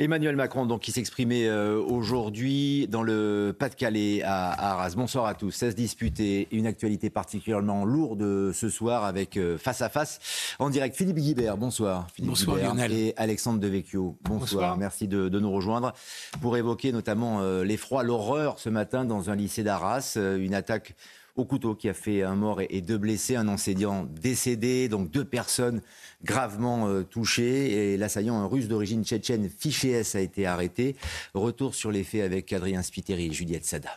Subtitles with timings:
[0.00, 4.94] Emmanuel Macron, donc, qui s'exprimait euh, aujourd'hui dans le Pas-de-Calais à, Arras.
[4.96, 5.50] Bonsoir à tous.
[5.50, 10.18] 16 disputés, une actualité particulièrement lourde ce soir avec euh, face à face
[10.58, 11.58] en direct Philippe Guibert.
[11.58, 12.06] Bonsoir.
[12.14, 12.92] Philippe bonsoir Lionel.
[12.94, 14.16] Et Alexandre Devecchio.
[14.24, 14.40] Bonsoir.
[14.40, 14.76] bonsoir.
[14.78, 15.92] Merci de, nous rejoindre
[16.40, 20.16] pour évoquer notamment euh, l'effroi, l'horreur ce matin dans un lycée d'Arras.
[20.16, 20.94] une attaque
[21.40, 25.24] au couteau qui a fait un mort et deux blessés, un enseignant décédé, donc deux
[25.24, 25.80] personnes
[26.22, 27.92] gravement euh, touchées.
[27.92, 30.96] Et l'assaillant, un russe d'origine tchétchène, fiché S, a été arrêté.
[31.34, 33.90] Retour sur les faits avec Adrien Spiteri et Juliette Sada.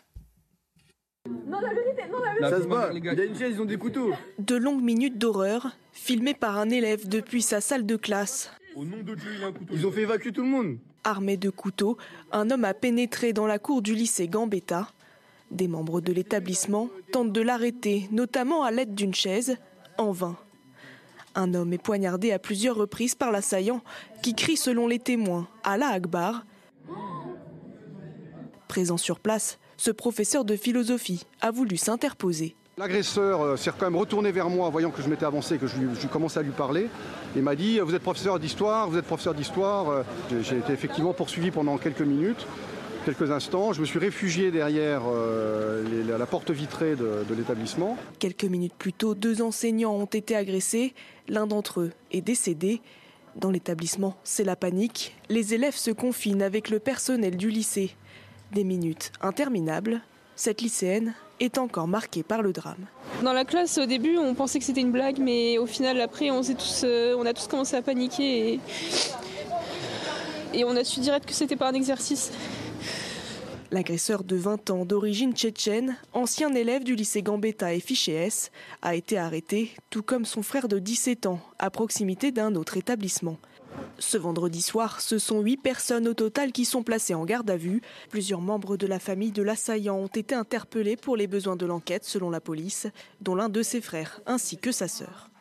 [1.30, 2.50] Non, la vérité, non, la vérité.
[2.50, 4.12] Ça se bat, il a une chaise, ils ont des couteaux.
[4.40, 8.52] De longues minutes d'horreur, filmées par un élève depuis sa salle de classe.
[8.76, 9.74] Au nom de Dieu, il a un couteau.
[9.74, 10.78] Ils ont fait évacuer tout le monde.
[11.04, 11.98] Armé de couteaux,
[12.32, 14.90] un homme a pénétré dans la cour du lycée Gambetta.
[15.54, 19.58] Des membres de l'établissement tentent de l'arrêter, notamment à l'aide d'une chaise,
[20.00, 20.36] en vain.
[21.36, 23.82] Un homme est poignardé à plusieurs reprises par l'assaillant,
[24.24, 26.44] qui crie selon les témoins Allah Akbar.
[28.68, 32.56] Présent sur place, ce professeur de philosophie a voulu s'interposer.
[32.80, 35.76] L'agresseur euh, s'est quand même retourné vers moi, voyant que je m'étais avancé, que je,
[36.00, 36.88] je commençais à lui parler.
[37.36, 39.90] Il m'a dit Vous êtes professeur d'histoire, vous êtes professeur d'histoire.
[39.90, 40.04] Euh,
[40.42, 42.48] j'ai été effectivement poursuivi pendant quelques minutes
[43.04, 43.74] quelques instants.
[43.74, 47.98] Je me suis réfugié derrière euh, la porte vitrée de, de l'établissement.
[48.20, 50.94] Quelques minutes plus tôt, deux enseignants ont été agressés.
[51.28, 52.82] L'un d'entre eux est décédé.
[53.36, 55.16] Dans l'établissement, c'est la panique.
[55.30, 57.96] Les élèves se confinent avec le personnel du lycée.
[58.54, 60.02] Des minutes interminables.
[60.36, 62.86] Cette lycéenne est encore marquée par le drame.
[63.24, 66.32] Dans la classe, au début, on pensait que c'était une blague, mais au final, après,
[66.32, 68.60] on, tous, euh, on a tous commencé à paniquer et,
[70.54, 72.32] et on a su direct que c'était pas un exercice.
[73.74, 78.30] L'agresseur de 20 ans d'origine tchétchène, ancien élève du lycée Gambetta et fiché
[78.84, 83.40] a été arrêté, tout comme son frère de 17 ans, à proximité d'un autre établissement.
[83.98, 87.58] Ce vendredi soir, ce sont huit personnes au total qui sont placées en garde à
[87.58, 87.82] vue.
[88.12, 92.06] Plusieurs membres de la famille de l'assaillant ont été interpellés pour les besoins de l'enquête,
[92.06, 92.86] selon la police,
[93.22, 95.32] dont l'un de ses frères ainsi que sa sœur.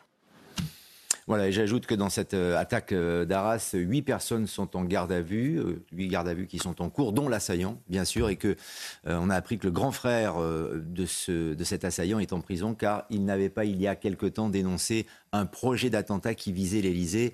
[1.27, 5.11] Voilà, et j'ajoute que dans cette euh, attaque euh, d'Arras, huit personnes sont en garde
[5.11, 8.29] à vue, euh, huit gardes à vue qui sont en cours, dont l'assaillant, bien sûr,
[8.29, 8.55] et que
[9.05, 12.73] on a appris que le grand frère de, ce, de cet assaillant est en prison
[12.73, 16.81] car il n'avait pas, il y a quelque temps, dénoncé un projet d'attentat qui visait
[16.81, 17.33] l'Élysée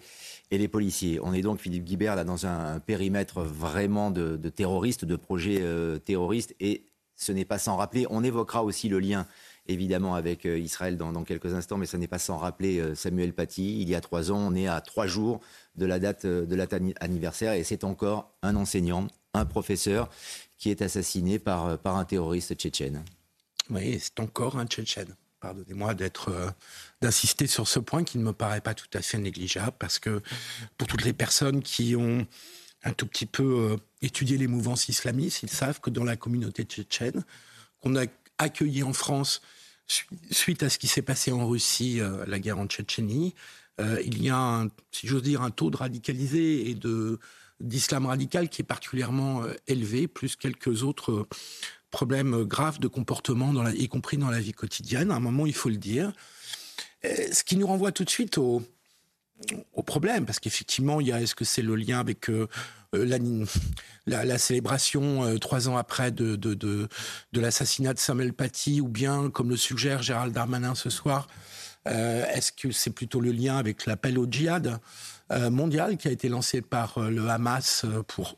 [0.52, 1.20] et les policiers.
[1.22, 5.64] On est donc, Philippe Guibert, là, dans un, périmètre vraiment de, terroristes, de projets
[6.06, 6.86] terroristes, et
[7.16, 9.28] ce n'est pas sans rappeler, on évoquera aussi le lien
[9.70, 13.34] évidemment avec euh, Israël dans, quelques instants, mais ce n'est pas sans rappeler euh, Samuel
[13.34, 13.82] Paty.
[13.82, 15.40] Il y a trois ans, on est à trois jours
[15.76, 20.10] de la date euh, de l'anniversaire et c'est encore un enseignant, un professeur
[20.58, 23.04] qui est assassiné par, un terroriste tchétchène.
[23.70, 25.16] Oui, c'est encore un tchétchène.
[25.40, 25.94] Pardonnez-moi
[27.00, 30.22] d'insister sur ce point qui ne me paraît pas tout à fait négligeable parce que
[30.78, 32.28] pour toutes les personnes qui ont
[32.84, 37.24] un tout petit peu étudié les mouvances islamistes, ils savent que dans la communauté tchétchène,
[37.80, 38.04] qu'on a
[38.38, 39.42] accueilli en France
[40.32, 43.34] suite à ce qui s'est passé en Russie, euh, la guerre en Tchétchénie,
[43.80, 47.20] euh, il y a, si j'ose dire, un taux de radicalisé et de
[47.60, 51.28] d'islam radical qui est particulièrement euh, élevé, plus quelques autres
[51.92, 55.12] problèmes graves de comportement, y compris dans la vie quotidienne.
[55.12, 56.14] À un moment, il faut le dire.
[57.04, 58.62] Ce qui nous renvoie tout de suite au,
[59.74, 62.48] au problème, parce qu'effectivement, il y a est-ce que c'est le lien avec euh,
[62.96, 63.20] euh,
[64.06, 66.88] la, célébration euh, trois ans après de
[67.34, 71.28] l'assassinat de Samuel Paty, ou bien, comme le suggère Gérald Darmanin ce soir,
[71.86, 74.80] est-ce que c'est plutôt le lien avec l'appel au djihad
[75.32, 78.38] mondial qui a été lancé par le Hamas pour,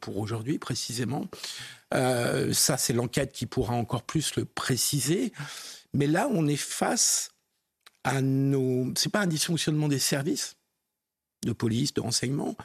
[0.00, 1.26] pour aujourd'hui précisément?
[1.92, 5.32] Ça, c'est l'enquête qui pourra encore plus le préciser.
[5.92, 7.32] Mais là, on est face
[8.06, 8.92] à nos.
[8.96, 10.56] C'est pas un dysfonctionnement des services
[11.44, 12.56] de police, de renseignement,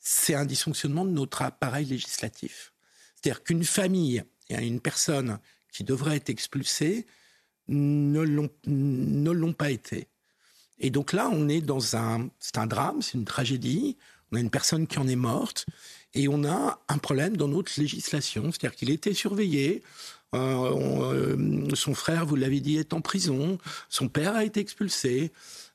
[0.00, 2.72] c'est un dysfonctionnement de notre appareil législatif.
[3.14, 5.38] C'est-à-dire qu'une famille et une personne
[5.72, 7.06] qui devrait être expulsée
[7.68, 8.20] ne
[9.32, 10.08] l'ont pas été.
[10.78, 13.96] Et donc là, on est dans un, c'est un drame, c'est une tragédie.
[14.30, 15.66] On a une personne qui en est morte
[16.12, 19.82] et on a un problème dans notre législation, c'est-à-dire qu'il était surveillé,
[21.74, 23.58] son frère, vous l'avez dit, est en prison.
[23.88, 25.32] Son père a été expulsé.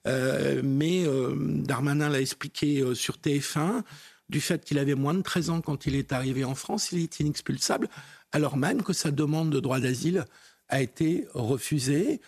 [0.07, 1.03] Euh, mais
[1.63, 3.83] Darmanin l'a expliqué sur TF1,
[4.29, 6.99] du fait qu'il avait moins de 13 ans quand il est arrivé en France, il
[6.99, 7.89] est inexpulsable,
[8.31, 10.25] alors même que sa demande de droit d'asile
[10.69, 12.21] a été refusée,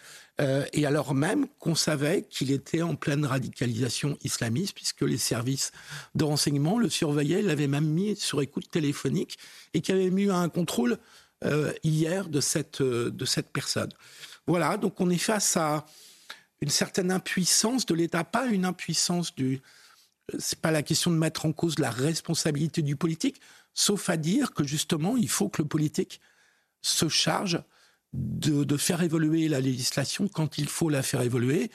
[0.73, 5.71] et alors même qu'on savait qu'il était en pleine radicalisation islamiste, puisque les services
[6.15, 9.37] de renseignement le surveillaient, l'avaient même mis sur écoute téléphonique,
[9.75, 10.97] et qu'il avait mis un contrôle
[11.43, 13.91] euh, hier de cette, euh, de cette personne.
[14.47, 15.85] Voilà, donc on est face à
[16.61, 19.61] une certaine impuissance de l'État, pas une impuissance du,
[20.38, 23.41] c'est pas la question de mettre en cause la responsabilité du politique,
[23.73, 26.21] sauf à dire que justement, il faut que le politique
[26.81, 27.61] se charge
[28.13, 31.71] de, faire évoluer la législation quand il faut la faire évoluer.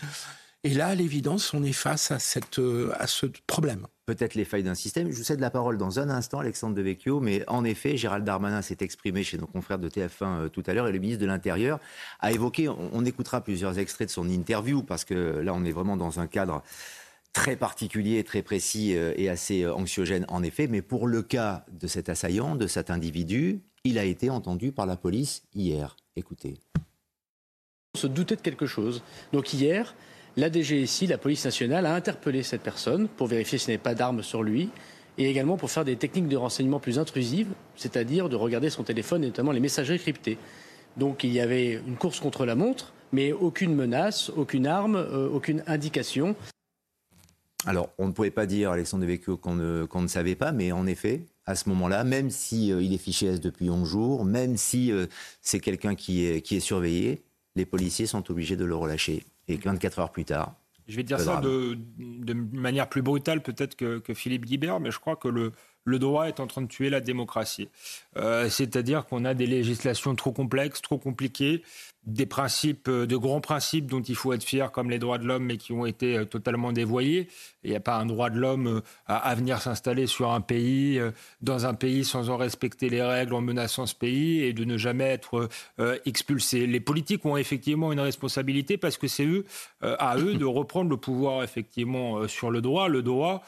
[0.65, 2.61] Et là, à l'évidence, on est face à, cette,
[2.99, 3.87] à ce problème.
[4.07, 5.11] Peut-être les failles d'un système.
[5.11, 8.63] Je vous cède la parole dans un instant, Alexandre Devecchio, mais en effet, Gérald Darmanin
[8.63, 11.27] s'est exprimé chez nos confrères de TF1 euh, tout à l'heure et le ministre de
[11.27, 11.81] l'Intérieur
[12.21, 15.97] a évoqué, on, écoutera plusieurs extraits de son interview parce que là, on est vraiment
[15.97, 16.63] dans un cadre
[17.33, 20.69] très particulier, très précis euh, et assez euh, anxiogène en effet.
[20.69, 24.87] Mais pour le cas de cet assaillant, de cet individu, il a été entendu par
[24.87, 25.97] la police hier.
[26.15, 26.61] Écoutez.
[27.97, 29.03] On se doutait de quelque chose.
[29.33, 29.97] Donc hier,
[30.37, 33.95] la DGSI, la police nationale, a interpellé cette personne pour vérifier s'il n'y avait pas
[33.95, 34.69] d'armes sur lui
[35.19, 39.25] et également pour faire des techniques de renseignement plus intrusives, c'est-à-dire de regarder son téléphone
[39.25, 40.37] et notamment les messageries cryptées.
[40.99, 45.29] Donc il y avait une course contre la montre, mais aucune menace, aucune arme, euh,
[45.29, 46.37] aucune indication.
[47.65, 51.25] Alors, on ne pouvait pas dire, Alexandre Devecchio, qu'on ne, savait pas, mais en effet,
[51.47, 54.93] à ce moment-là, même si euh, il est fiché S depuis 11 jours, même si
[54.93, 55.07] euh,
[55.41, 57.25] c'est quelqu'un qui est surveillé,
[57.57, 59.25] les policiers sont obligés de le relâcher.
[59.49, 60.55] Et 24 heures plus tard.
[60.89, 64.93] Je vais dire ça de, de, manière plus brutale peut-être que, que, Philippe Guibert, mais
[64.93, 65.51] je crois que le,
[65.85, 67.69] le droit est en train de tuer la démocratie.
[68.17, 71.65] Euh, c'est-à-dire qu'on a des législations trop complexes, trop compliquées,
[72.07, 75.25] des principes, euh, de grands principes dont il faut être fier, comme les droits de
[75.25, 77.29] l'homme, mais qui ont été euh, totalement dévoyés.
[77.65, 81.01] Il n'y a pas un droit de l'homme à, venir s'installer sur un pays,
[81.41, 84.77] dans un pays sans en respecter les règles, en menaçant ce pays et de ne
[84.77, 85.49] jamais être
[86.05, 86.69] expulsé.
[86.69, 89.45] Les politiques ont effectivement une responsabilité parce que c'est eux,
[89.81, 92.87] à eux de reprendre le pouvoir effectivement sur le droit.
[92.87, 93.43] Le droit,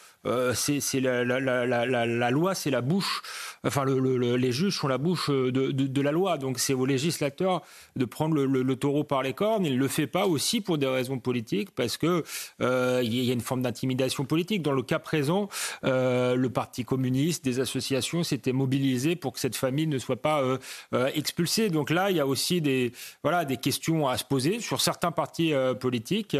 [0.54, 3.22] c'est la, loi, c'est la bouche.
[3.62, 6.38] Enfin, le, les juges sont la bouche de, la loi.
[6.38, 7.62] Donc, c'est aux législateurs
[7.94, 9.64] de prendre le, taureau par les cornes.
[9.66, 12.24] Il ne le fait pas aussi pour des raisons politiques, parce que
[12.60, 14.62] euh, il y a une forme d'intimidation politique.
[14.62, 15.48] Dans le cas présent,
[15.84, 20.42] euh, le Parti communiste, des associations s'étaient mobilisées pour que cette famille ne soit pas
[20.42, 21.68] euh, expulsée.
[21.68, 22.92] Donc là, il y a aussi des
[23.22, 26.36] voilà des questions à se poser sur certains partis politiques,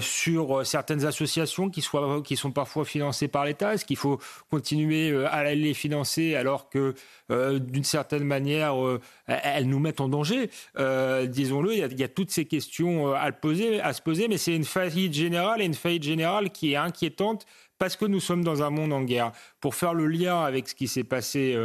[0.00, 1.82] sur certaines associations qui
[2.24, 3.74] qui sont parfois financées par l'État.
[3.74, 4.18] Est-ce qu'il faut
[4.50, 6.94] continuer euh, à les financer alors que
[7.30, 10.50] euh, d'une certaine manière, euh, elles nous mettent en danger.
[10.76, 14.64] Disons-le, il y, a toutes ces questions à, poser, à se poser, mais c'est une
[14.64, 17.46] faillite générale et une faillite générale qui est inquiétante
[17.78, 19.32] parce que nous sommes dans un monde en guerre.
[19.60, 21.58] Pour faire le lien avec ce qui s'est passé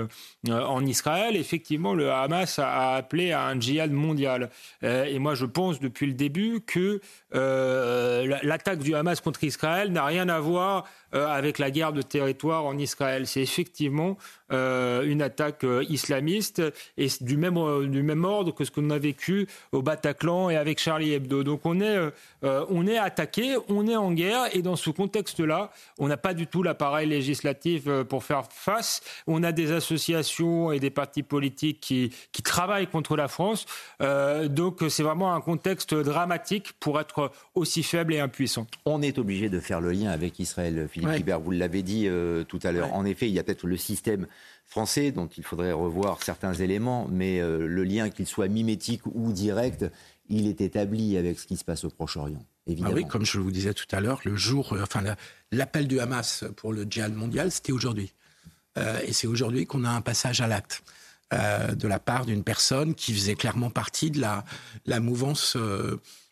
[0.49, 4.49] en Israël, effectivement, le Hamas a, appelé à un djihad mondial.
[4.81, 6.99] et moi, je pense depuis le début que
[7.31, 12.65] l'attaque du Hamas contre Israël n'a rien à voir euh, avec la guerre de territoire
[12.65, 13.27] en Israël.
[13.27, 14.17] C'est effectivement
[14.53, 16.61] euh, une attaque euh, islamiste
[16.97, 17.57] et du même,
[17.89, 21.43] du même ordre que ce qu'on a vécu au Bataclan et avec Charlie Hebdo.
[21.43, 21.97] Donc on est,
[22.43, 26.47] on est attaqué, on est en guerre et dans ce contexte-là, on n'a pas du
[26.47, 29.01] tout l'appareil législatif pour faire face.
[29.27, 33.65] On a des associations et des partis politiques qui, qui travaillent contre la France.
[33.99, 38.67] donc c'est vraiment un contexte dramatique pour être aussi faible et impuissant.
[38.85, 40.87] On est obligé de faire le lien avec Israël,
[41.39, 42.93] vous l'avez dit euh, tout à l'heure.
[42.93, 44.27] En effet, il y a peut-être le système
[44.65, 49.31] français dont il faudrait revoir certains éléments, mais euh, le lien, qu'il soit mimétique ou
[49.31, 49.85] direct,
[50.29, 52.43] il est établi avec ce qui se passe au Proche-Orient.
[52.67, 52.93] Évidemment.
[52.93, 55.03] Ah oui, comme je vous disais tout à l'heure, le jour, euh, enfin,
[55.51, 58.13] l'appel du Hamas pour le djihad mondial, c'était aujourd'hui.
[58.77, 60.83] et c'est aujourd'hui qu'on a un passage à l'acte.
[61.31, 64.45] de la part d'une personne qui faisait clairement partie de la,
[64.85, 65.57] la mouvance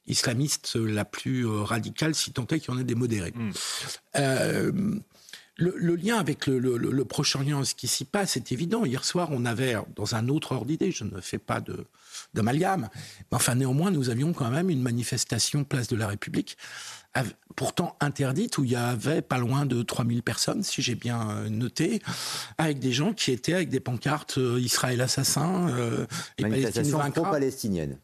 [0.10, 3.34] islamiste la plus euh, radicale, si tant est qu'il y en ait des modérés.
[3.36, 3.52] Hmm.
[4.18, 4.72] Euh,
[5.56, 8.86] le, lien avec le, Proche-Orient, ce qui s'y passe, est évident.
[8.86, 11.86] Hier soir, on avait, dans un autre ordre d'idée, je ne fais pas de
[12.34, 12.90] d'amalgame,
[13.32, 16.58] mais enfin néanmoins, nous avions quand même une manifestation place de la République,
[17.56, 21.50] pourtant interdite, où il y avait pas loin de 3000 personnes, si j'ai bien euh,
[21.50, 22.02] noté,
[22.58, 25.68] avec des gens qui étaient avec des pancartes Israël assassin
[26.38, 27.98] et Palestine pro-palestinienne.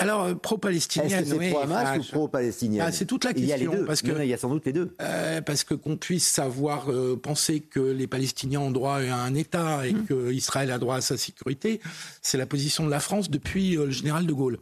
[0.00, 1.24] Alors, euh, pro-palestinienne.
[1.24, 3.46] Est-ce que c'est pro-Hamas ou pro-palestinienne ah, C'est toute la question.
[3.46, 3.84] Il y a les deux.
[3.84, 4.94] Parce que, il y a sans doute les deux.
[5.00, 9.34] Euh, parce que qu'on puisse savoir euh, penser que les Palestiniens ont droit à un
[9.34, 10.06] État et mmh.
[10.06, 11.80] que Israël a droit à sa sécurité,
[12.22, 14.58] c'est la position de la France depuis le général de Gaulle.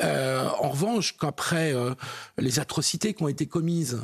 [0.00, 1.74] en revanche, qu'après
[2.38, 4.00] les atrocités qui ont été commises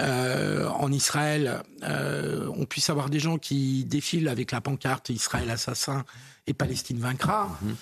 [0.00, 6.04] en Israël, on puisse avoir des gens qui défilent avec la pancarte Israël assassin
[6.46, 7.58] et Palestine vaincra.
[7.62, 7.72] Mmh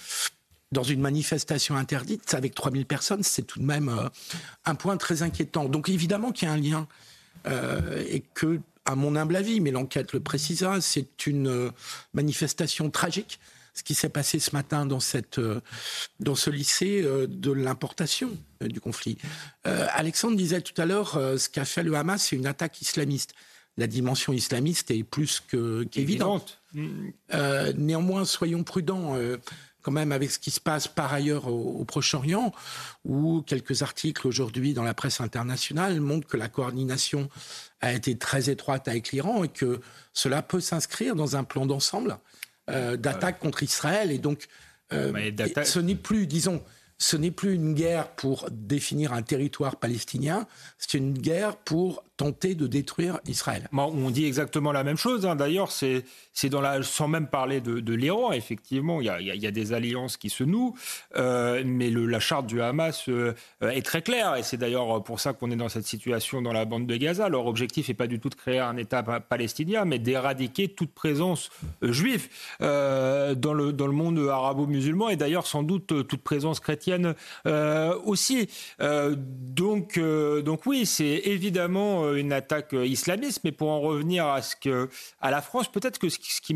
[0.73, 4.08] dans une manifestation interdite avec 3000 personnes, c'est tout de même euh,
[4.64, 5.66] un point très inquiétant.
[5.66, 6.88] Donc évidemment qu'il y a un lien
[7.46, 11.70] euh, et que, à mon humble avis, mais l'enquête le précisera, c'est une euh,
[12.14, 13.38] manifestation tragique.
[13.75, 15.40] ce qui s'est passé ce matin dans, cette,
[16.18, 18.30] dans ce lycée de l'importation
[18.62, 19.18] du conflit.
[19.64, 23.35] Alexandre disait tout à l'heure, ce qu'a fait le Hamas, c'est une attaque islamiste
[23.76, 25.42] la dimension islamiste est plus
[25.90, 26.61] qu'évidente.
[27.35, 29.37] Euh, néanmoins, soyons prudents euh,
[29.87, 32.52] quand même avec ce qui se passe par ailleurs au, Proche-Orient,
[33.05, 37.28] où quelques articles aujourd'hui dans la presse internationale montrent que la coordination
[37.81, 39.81] a été très étroite avec l'Iran et que
[40.12, 42.19] cela peut s'inscrire dans un plan d'ensemble
[42.69, 44.11] euh, d'attaque contre Israël.
[44.11, 44.49] Et donc,
[44.90, 46.64] ce n'est plus, disons,
[46.98, 50.46] ce n'est plus une guerre pour définir un territoire palestinien,
[50.78, 53.68] c'est une guerre pour tenter de détruire Israël.
[53.72, 55.26] On dit exactement la même chose.
[55.26, 55.36] Hein.
[55.36, 56.04] D'ailleurs, c'est
[56.48, 60.42] dans la, sans même parler de, l'Iran, effectivement, il y, a, des alliances qui se
[60.42, 60.74] nouent,
[61.16, 65.34] euh, mais la charte du Hamas euh, est très claire, et c'est d'ailleurs pour ça
[65.34, 67.28] qu'on est dans cette situation dans la bande de Gaza.
[67.28, 71.50] Leur objectif n'est pas du tout de créer un État palestinien, mais d'éradiquer toute présence
[71.82, 72.28] euh, juive
[72.60, 76.86] dans, le, dans le monde arabo-musulman, et d'ailleurs sans doute toute présence chrétienne
[78.05, 78.49] aussi.
[78.78, 84.43] donc, donc oui, c'est évidemment euh, une attaque euh, islamiste, mais pour en revenir à
[84.43, 84.88] ce que
[85.21, 86.55] à la France, peut-être que ce qui,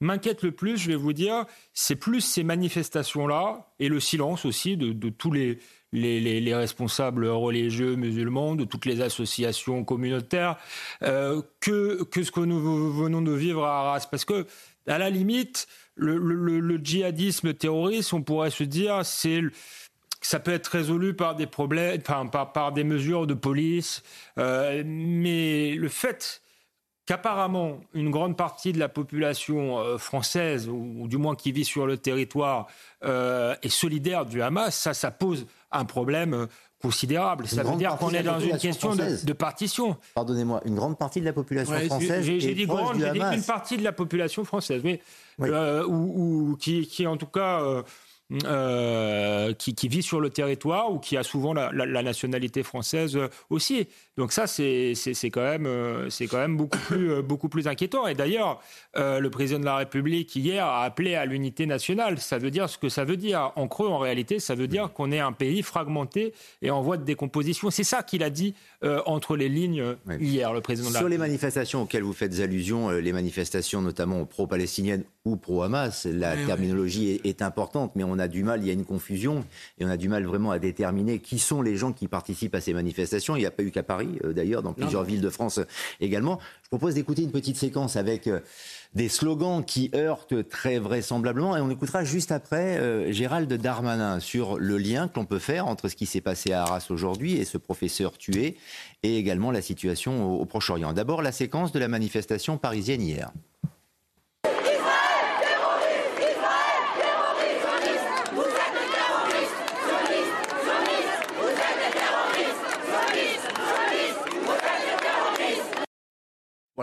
[0.00, 1.44] m'inquiète le plus, je vais vous dire,
[1.74, 5.58] c'est plus ces manifestations-là et le silence aussi de, tous les,
[5.92, 10.56] les, responsables religieux musulmans, de toutes les associations communautaires,
[11.02, 14.06] euh, que, que ce que nous venons de vivre à Arras.
[14.10, 14.46] Parce que,
[14.86, 19.42] à la limite, le, le djihadisme terroriste, on pourrait se dire, c'est
[20.22, 24.02] ça peut être résolu par des problèmes, par, par des mesures de police,
[24.38, 26.41] euh, mais le fait
[27.06, 31.86] qu'apparemment une grande partie de la population euh, française, ou, du moins qui vit sur
[31.86, 32.66] le territoire,
[33.04, 36.46] euh, est solidaire du Hamas, ça, ça pose un problème
[36.80, 37.46] considérable.
[37.46, 39.96] ça veut dire qu'on est dans une question de, partition.
[40.14, 42.24] Pardonnez-moi, une grande partie de la population française.
[42.24, 45.00] J'ai dit grande, j'ai dit une partie de la population française, mais
[45.38, 47.84] ou, qui, qui, en tout cas
[48.44, 53.18] euh, qui, vit sur le territoire ou qui a souvent la, nationalité française
[53.50, 53.88] aussi.
[54.16, 54.94] Donc ça, c'est
[55.30, 58.06] quand même, euh, c'est quand même beaucoup plus, euh, beaucoup plus inquiétant.
[58.06, 58.60] Et d'ailleurs,
[58.94, 62.18] le président de la République hier a appelé à l'unité nationale.
[62.18, 63.52] Ça veut dire ce que ça veut dire.
[63.56, 66.96] En creux, en réalité, ça veut dire qu'on est un pays fragmenté et en voie
[66.96, 67.70] de décomposition.
[67.70, 68.54] C'est ça qu'il a dit
[69.06, 72.90] entre les lignes hier, le président de la Sur les manifestations auxquelles vous faites allusion,
[72.90, 78.28] les manifestations notamment pro-palestiniennes ou pro-Hamas, la terminologie est, est importante, mais on a a
[78.28, 79.44] du mal, il y a une confusion,
[79.78, 82.60] et on a du mal vraiment à déterminer qui sont les gens qui participent à
[82.60, 83.36] ces manifestations.
[83.36, 85.64] Il n'y a pas eu qu'à Paris, euh, d'ailleurs, dans plusieurs villes de France euh,
[86.00, 86.38] également.
[86.64, 88.40] Je propose d'écouter une petite séquence avec euh,
[88.94, 94.76] des slogans qui heurtent très vraisemblablement, et on écoutera juste après Gérald Darmanin sur le
[94.76, 97.56] lien que l'on peut faire entre ce qui s'est passé à Arras aujourd'hui et ce
[97.56, 98.56] professeur tué,
[99.02, 100.92] et également la situation au Proche-Orient.
[100.92, 103.32] D'abord, la séquence de la manifestation parisienne hier.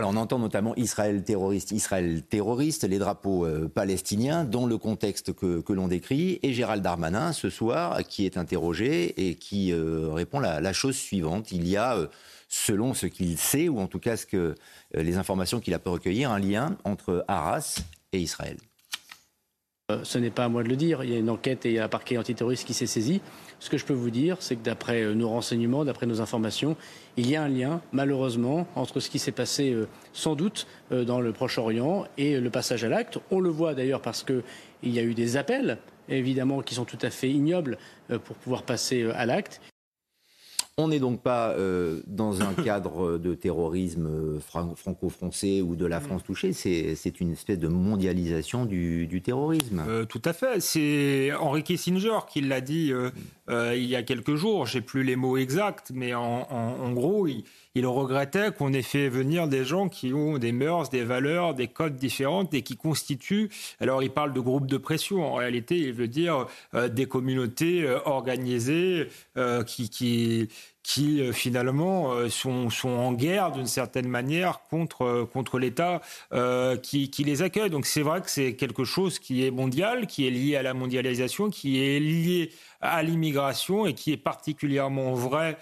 [0.03, 5.73] On entend notamment Israël terroriste, Israël terroriste, les drapeaux euh, palestiniens dans le contexte que,
[5.73, 10.61] l'on décrit, et Gérald Darmanin ce soir qui est interrogé et qui euh, répond la,
[10.61, 11.51] la, chose suivante.
[11.51, 12.07] Il y a, euh,
[12.47, 14.55] selon ce qu'il sait, ou en tout cas ce que,
[14.93, 17.81] les informations qu'il a pu recueillir, un lien entre Arras
[18.13, 18.57] et Israël.
[19.89, 21.03] Euh, ce n'est pas à moi de le dire.
[21.03, 23.21] Il y a une enquête et il y a un parquet antiterroriste qui s'est saisi.
[23.59, 26.75] Ce que je peux vous dire, c'est que d'après euh, nos renseignements, d'après nos informations,
[27.17, 31.21] il y a un lien, malheureusement, entre ce qui s'est passé euh, sans doute dans
[31.21, 33.19] le Proche-Orient et le passage à l'acte.
[33.31, 34.43] On le voit d'ailleurs parce qu'il
[34.83, 35.77] y a eu des appels,
[36.07, 37.77] évidemment, qui sont tout à fait ignobles
[38.07, 39.61] pour pouvoir passer à l'acte.
[40.79, 44.39] On n'est donc pas euh, dans un cadre de terrorisme euh,
[44.75, 49.83] franco-français ou de la France touchée, c'est une espèce de mondialisation du, terrorisme.
[49.85, 50.61] Euh, tout à fait.
[50.61, 52.93] C'est Henri Kissinger qui l'a dit
[53.49, 54.67] il y a quelques jours.
[54.67, 57.43] J'ai plus les mots exacts, mais en, gros, il,
[57.79, 61.67] il regrettait qu'on ait fait venir des gens qui ont des mœurs, des valeurs, des
[61.67, 63.49] codes différentes et qui constituent.
[63.79, 65.25] Alors, il parle de groupes de pression.
[65.25, 69.07] En réalité, il veut dire des communautés organisées
[69.65, 70.49] qui, qui
[70.83, 76.01] qui euh, finalement euh, sont, sont, en guerre d'une certaine manière contre, euh, contre l'État
[76.81, 77.69] qui, qui, les accueille.
[77.69, 80.73] Donc c'est vrai que c'est quelque chose qui est mondial, qui est lié à la
[80.73, 85.57] mondialisation, qui est lié à l'immigration et qui est particulièrement vrai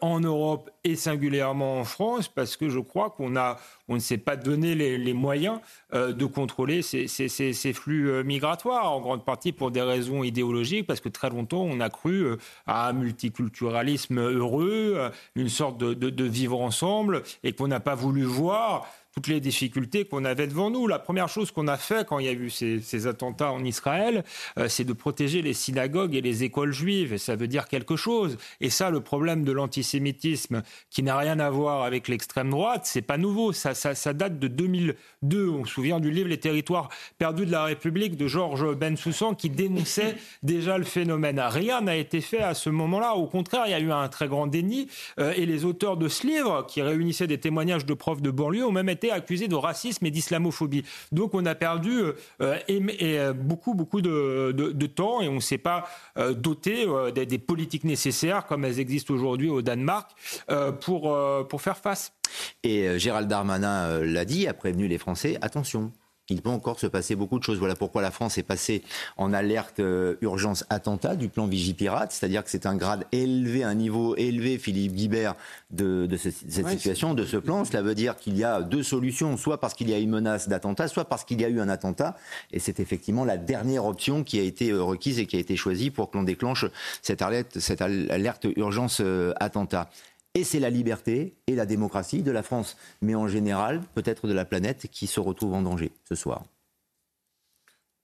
[0.00, 3.58] en Europe et singulièrement en France parce que je crois qu'on a
[3.88, 5.60] on ne s'est pas donné les, moyens
[5.92, 11.00] euh, de contrôler ces, flux euh, migratoires en grande partie pour des raisons idéologiques parce
[11.00, 12.26] que très longtemps on a cru
[12.66, 18.86] à un multiculturalisme heureux une sorte de vivre ensemble et qu'on n'a pas voulu voir
[19.14, 20.86] toutes les difficultés qu'on avait devant nous.
[20.86, 24.24] La première chose qu'on a fait quand il y a eu ces, attentats en Israël,
[24.58, 27.12] euh, c'est de protéger les synagogues et les écoles juives.
[27.12, 28.38] Et ça veut dire quelque chose.
[28.60, 33.02] Et ça, le problème de l'antisémitisme, qui n'a rien à voir avec l'extrême droite, c'est
[33.02, 33.52] pas nouveau.
[33.52, 35.48] Ça, ça, ça, date de 2002.
[35.48, 36.88] On se souvient du livre Les territoires
[37.18, 41.38] perdus de la République de Georges Bensoussan qui dénonçait déjà le phénomène.
[41.40, 43.14] Rien n'a été fait à ce moment-là.
[43.14, 44.88] Au contraire, il y a eu un très grand déni.
[45.18, 48.64] Euh, et les auteurs de ce livre, qui réunissaient des témoignages de profs de banlieue,
[48.66, 50.84] ont même été accusés de racisme et d'islamophobie.
[51.10, 52.00] Donc on a perdu
[52.40, 55.88] euh, euh, beaucoup, beaucoup de, temps et on ne s'est pas
[56.36, 60.10] doté des, politiques nécessaires comme elles existent aujourd'hui au Danemark
[60.80, 62.12] pour faire face.
[62.62, 65.92] Et Gérald Darmanin l'a dit, a prévenu les Français, attention,
[66.28, 67.58] il peut encore se passer beaucoup de choses.
[67.58, 68.82] Voilà pourquoi la France est passée
[69.16, 73.74] en alerte euh, urgence attentat du plan Vigipirate, c'est-à-dire que c'est un grade élevé, un
[73.74, 75.34] niveau élevé, Philippe Guibert,
[75.70, 76.34] de, cette
[76.68, 77.64] situation, de ce plan.
[77.64, 80.48] Cela veut dire qu'il y a deux solutions, soit parce qu'il y a une menace
[80.48, 82.16] d'attentat, soit parce qu'il y a eu un attentat.
[82.52, 85.56] Et c'est effectivement la dernière option qui a été euh, requise et qui a été
[85.56, 86.66] choisie pour que l'on déclenche
[87.02, 89.90] cette alerte, cette alerte urgence euh, attentat.
[90.34, 94.32] Et c'est la liberté et la démocratie de la France, mais en général, peut-être de
[94.32, 96.44] la planète, qui se retrouve en danger ce soir.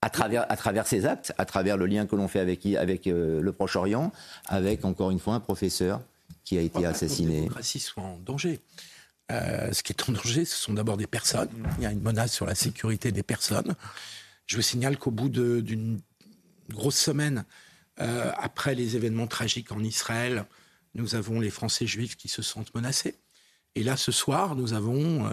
[0.03, 3.07] À travers, à travers ces actes, à travers le lien que l'on fait avec, avec
[3.07, 4.13] euh, le Proche-Orient,
[4.47, 6.01] avec, encore une fois, un professeur
[6.45, 7.35] qui a été assassiné.
[7.35, 8.61] La démocratie soit en danger.
[9.33, 11.51] Euh, ce qui est en danger, ce sont d'abord des personnes.
[11.79, 13.75] Il y a une menace sur la sécurité des personnes.
[14.47, 16.01] Je vous signale qu'au bout d'une
[16.71, 17.45] grosse semaine,
[18.01, 20.45] euh, après les événements tragiques en Israël,
[20.95, 23.17] nous avons les Français juifs qui se sentent menacés.
[23.75, 25.31] Et là, ce soir, nous avons euh,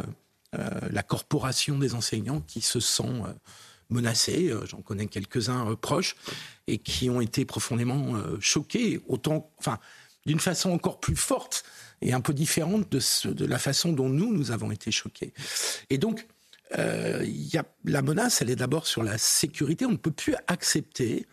[0.55, 3.33] euh, la corporation des enseignants qui se sent euh,
[3.89, 4.53] menacés.
[4.65, 6.15] J'en connais quelques-uns proches
[6.67, 9.79] et qui ont été profondément choqués, autant, enfin,
[10.25, 11.63] d'une façon encore plus forte
[12.01, 15.33] et un peu différente de, la façon dont nous, nous avons été choqués.
[15.91, 16.27] Et donc,
[16.75, 19.85] il y a, la menace, elle est d'abord sur la sécurité.
[19.85, 21.27] On ne peut plus accepter,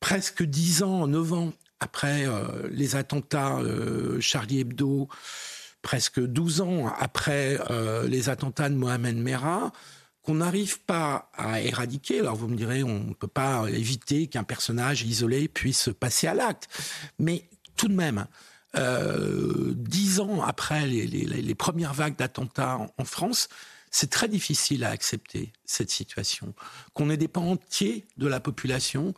[0.00, 5.08] presque dix ans, neuf ans après euh, les attentats euh, Charlie Hebdo,
[5.82, 9.72] presque 12 ans après euh, les attentats de Mohamed Merah,
[10.22, 12.20] qu'on n'arrive pas à éradiquer.
[12.20, 16.34] Alors vous me direz, on ne peut pas éviter qu'un personnage isolé puisse passer à
[16.34, 16.68] l'acte.
[17.18, 18.26] Mais tout de même,
[19.76, 23.48] dix ans après les, premières vagues d'attentats en, France,
[23.90, 26.54] c'est très difficile à accepter cette situation.
[26.94, 29.14] Qu'on ait des pans entiers de la population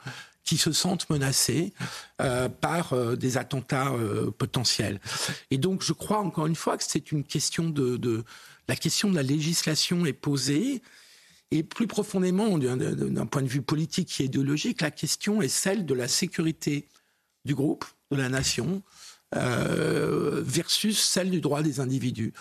[0.47, 1.75] qui se sentent menacés
[2.23, 5.01] euh, par euh, des attentats euh, potentiels.
[5.51, 8.25] Et donc, je crois encore une fois que c'est une question de, de,
[8.69, 10.81] la question de la législation est posée.
[11.53, 15.95] Et plus profondément, d'un point de vue politique et idéologique, la question est celle de
[15.95, 16.89] la sécurité
[17.45, 18.83] du groupe, de la nation,
[19.35, 22.33] euh, versus celle du droit des individus.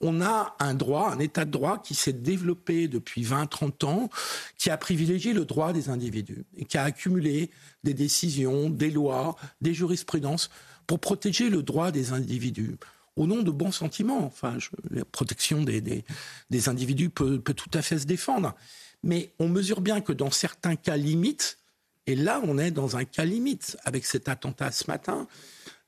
[0.00, 4.10] On a un droit, un état de droit qui s'est développé depuis 20-30 ans,
[4.56, 7.50] qui a privilégié le droit des individus et qui a accumulé
[7.84, 10.48] des décisions, des lois, des jurisprudences
[10.86, 12.76] pour protéger le droit des individus
[13.16, 14.24] au nom de bons sentiments.
[14.24, 14.56] Enfin,
[14.90, 18.54] la protection des, des, individus peut, peut, tout à fait se défendre.
[19.02, 21.58] Mais on mesure bien que dans certains cas limites,
[22.06, 25.28] et là on est dans un cas limite avec cet attentat ce matin,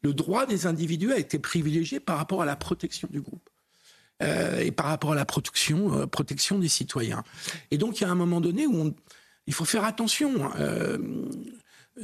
[0.03, 3.49] le droit des individus a été privilégié par rapport à la protection du groupe.
[4.23, 7.25] Euh, et par rapport à la protection, euh, protection des citoyens.
[7.71, 8.95] Et donc, il y a un moment donné où
[9.47, 10.51] il faut faire attention.
[10.59, 10.99] Euh,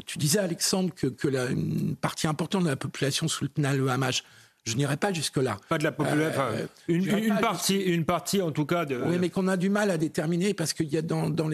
[0.05, 1.07] tu disais, Alexandre, que,
[1.53, 4.23] une partie importante de la population soutenait le Hamas.
[4.65, 5.57] Je n'irai pas jusque-là.
[5.69, 6.43] Pas de la population.
[6.43, 8.85] Euh, une, partie, une partie en tout cas.
[8.85, 9.01] De...
[9.07, 11.49] Oui, mais qu'on a du mal à déterminer parce qu'il y a dans, dans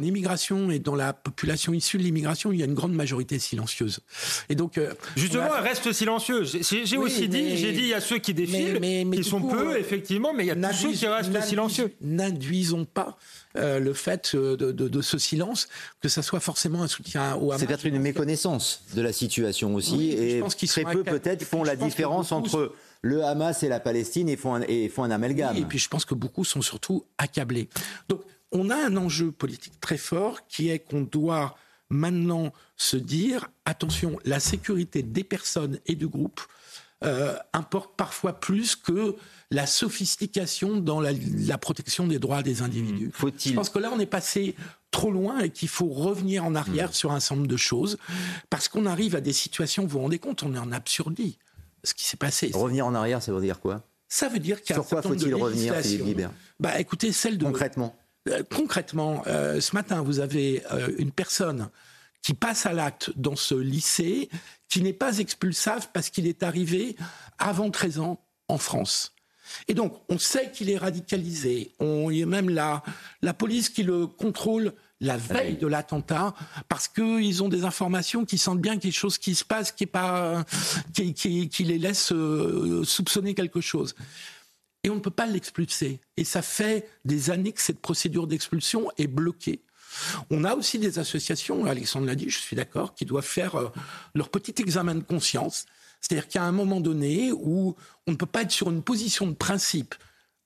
[0.00, 4.00] l'immigration et dans la population issue de l'immigration, il y a une grande majorité silencieuse.
[4.48, 6.58] Et donc euh, justement, elle reste silencieuse.
[6.84, 9.78] J'ai aussi dit, j'ai dit, il y a ceux qui défilent, mais, qui sont peu,
[9.78, 11.94] effectivement, mais il y a tous ceux qui restent silencieux.
[12.02, 13.16] N'induisons pas
[13.56, 15.68] euh, le fait de, de, ce silence,
[16.00, 17.60] que ça soit forcément un soutien au Hamas.
[17.60, 22.32] C'est peut-être une méconnaissance de la situation aussi, et très peu peut-être font la différence
[22.32, 25.56] entre le Hamas et la Palestine et font un, et font un amalgame.
[25.56, 27.68] et puis je pense que beaucoup sont surtout accablés.
[28.08, 31.56] Donc on a un enjeu politique très fort qui est qu'on doit
[31.88, 36.40] maintenant se dire attention, la sécurité des personnes et du groupe
[37.02, 39.16] euh, importe parfois plus que
[39.50, 41.12] la sophistication dans la,
[41.58, 43.08] protection des droits des individus.
[43.08, 43.12] Mmh.
[43.12, 44.54] Faut-il Je pense que là, on est passé
[44.90, 46.92] trop loin et qu'il faut revenir en arrière mmh.
[46.92, 47.96] sur un certain nombre de choses
[48.50, 51.38] parce qu'on arrive à des situations, vous vous rendez compte, on est en absurdie.
[51.84, 52.50] Ce qui s'est passé.
[52.52, 53.82] Revenir en arrière, ça veut dire quoi?
[54.06, 57.44] Ça veut dire qu'il y a Sur quoi faut-il revenir, Philippe Bah, écoutez, celle de.
[57.46, 57.96] Concrètement.
[58.28, 60.62] Euh, concrètement, euh, ce matin, vous avez
[60.98, 61.70] une personne
[62.22, 64.28] qui passe à l'acte dans ce lycée,
[64.68, 66.96] qui n'est pas expulsable parce qu'il est arrivé
[67.38, 69.14] avant 13 ans en France.
[69.68, 71.72] Et donc, on sait qu'il est radicalisé.
[71.80, 72.82] On, il y a même la,
[73.22, 76.34] la police qui le contrôle la veille de l'attentat
[76.68, 79.86] parce qu'ils ont des informations qui sentent bien quelque chose qui se passe qui est
[79.86, 80.44] pas
[80.92, 83.94] qui, qui, les laisse euh, soupçonner quelque chose
[84.84, 88.90] et on ne peut pas l'expulser et ça fait des années que cette procédure d'expulsion
[88.98, 89.62] est bloquée
[90.30, 93.68] on a aussi des associations, Alexandre l'a dit, je suis d'accord, qui doivent faire euh,
[94.14, 95.66] leur petit examen de conscience.
[96.00, 97.76] C'est-à-dire qu'à un moment donné où
[98.06, 99.94] on ne peut pas être sur une position de principe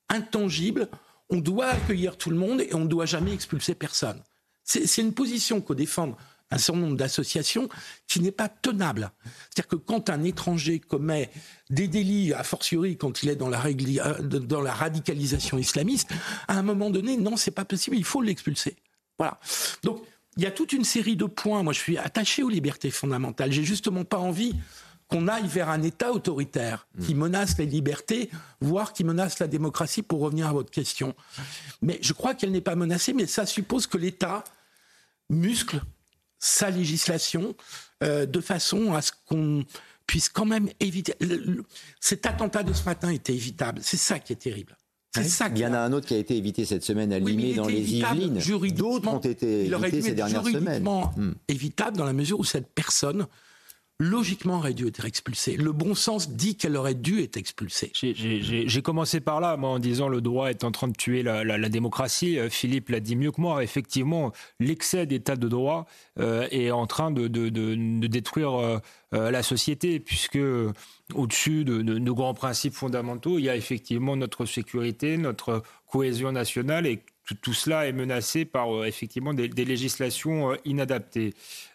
[0.09, 0.89] intangible,
[1.29, 4.21] on doit accueillir tout le monde et on ne doit jamais expulser personne.
[4.63, 6.15] C'est une position que défendent
[6.51, 7.69] un certain nombre d'associations
[8.07, 9.11] qui n'est pas tenable.
[9.23, 11.29] C'est-à-dire que quand un étranger commet
[11.69, 16.09] des délits, a fortiori quand il est dans la, dans la radicalisation islamiste,
[16.47, 18.75] à un moment donné, non, c'est pas possible, il faut l'expulser.
[19.17, 19.39] Voilà.
[19.83, 20.01] Donc,
[20.37, 21.63] il y a toute une série de points.
[21.63, 23.51] Moi, je suis attaché aux libertés fondamentales.
[23.51, 24.55] J'ai justement pas envie
[25.07, 27.19] qu'on aille vers un État autoritaire qui hmm.
[27.19, 31.15] menace les libertés, voire qui menace la démocratie, pour revenir à votre question.
[31.81, 34.43] Mais je crois qu'elle n'est pas menacée, mais ça suppose que l'État
[35.29, 35.81] muscle
[36.39, 37.55] sa législation
[38.03, 39.65] euh, de façon à ce qu'on
[40.05, 41.15] puisse quand même éviter.
[41.99, 43.81] Cet attentat de ce matin était évitable.
[43.83, 44.77] C'est ça qui est terrible.
[45.23, 47.53] Ça Il y en a un autre qui a été évité cette semaine à Limay
[47.53, 48.39] dans les Yvelines.
[48.73, 50.83] D'autres ont été évités ces dernières semaines.
[50.83, 51.33] Hmm.
[51.47, 53.27] évitable dans la mesure où cette personne
[53.99, 55.55] logiquement aurait dû être expulsée.
[55.55, 57.91] Le bon sens dit qu'elle aurait dû être expulsée.
[57.93, 61.69] J'ai commencé par là, moi, en disant le droit est en train de tuer la,
[61.69, 62.37] démocratie.
[62.37, 63.63] Euh, Philippe l'a dit mieux que moi.
[63.63, 65.85] Effectivement, l'excès d'état de droit
[66.19, 67.27] euh, est en train de,
[68.07, 68.79] détruire euh,
[69.11, 70.39] la société, puisque
[71.13, 76.85] au-dessus de, nos grands principes fondamentaux, il y a effectivement notre sécurité, notre cohésion nationale
[76.85, 77.01] et
[77.33, 81.33] tout, cela est menacé par euh, effectivement des, législations euh, inadaptées.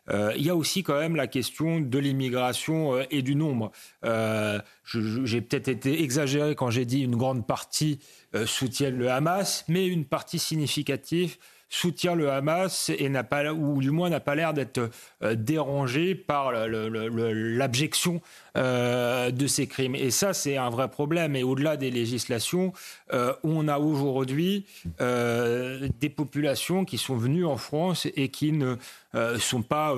[0.09, 3.71] Euh, il y a aussi quand même la question de l'immigration et du nombre.
[4.03, 8.01] j'ai peut-être été exagéré quand j'ai dit une grande partie
[8.45, 11.37] soutiennent le Hamas, mais une partie significative
[11.69, 14.91] soutient le Hamas et n'a pas, ou du moins n'a pas l'air d'être
[15.37, 18.21] dérangé par l'abjection
[18.57, 19.95] euh, de ces crimes.
[19.95, 21.37] Et ça, c'est un vrai problème.
[21.37, 22.73] Et au-delà des législations,
[23.13, 24.67] euh, on a aujourd'hui
[25.01, 28.77] euh, des populations qui sont venues en France et qui ne
[29.41, 29.97] sont pas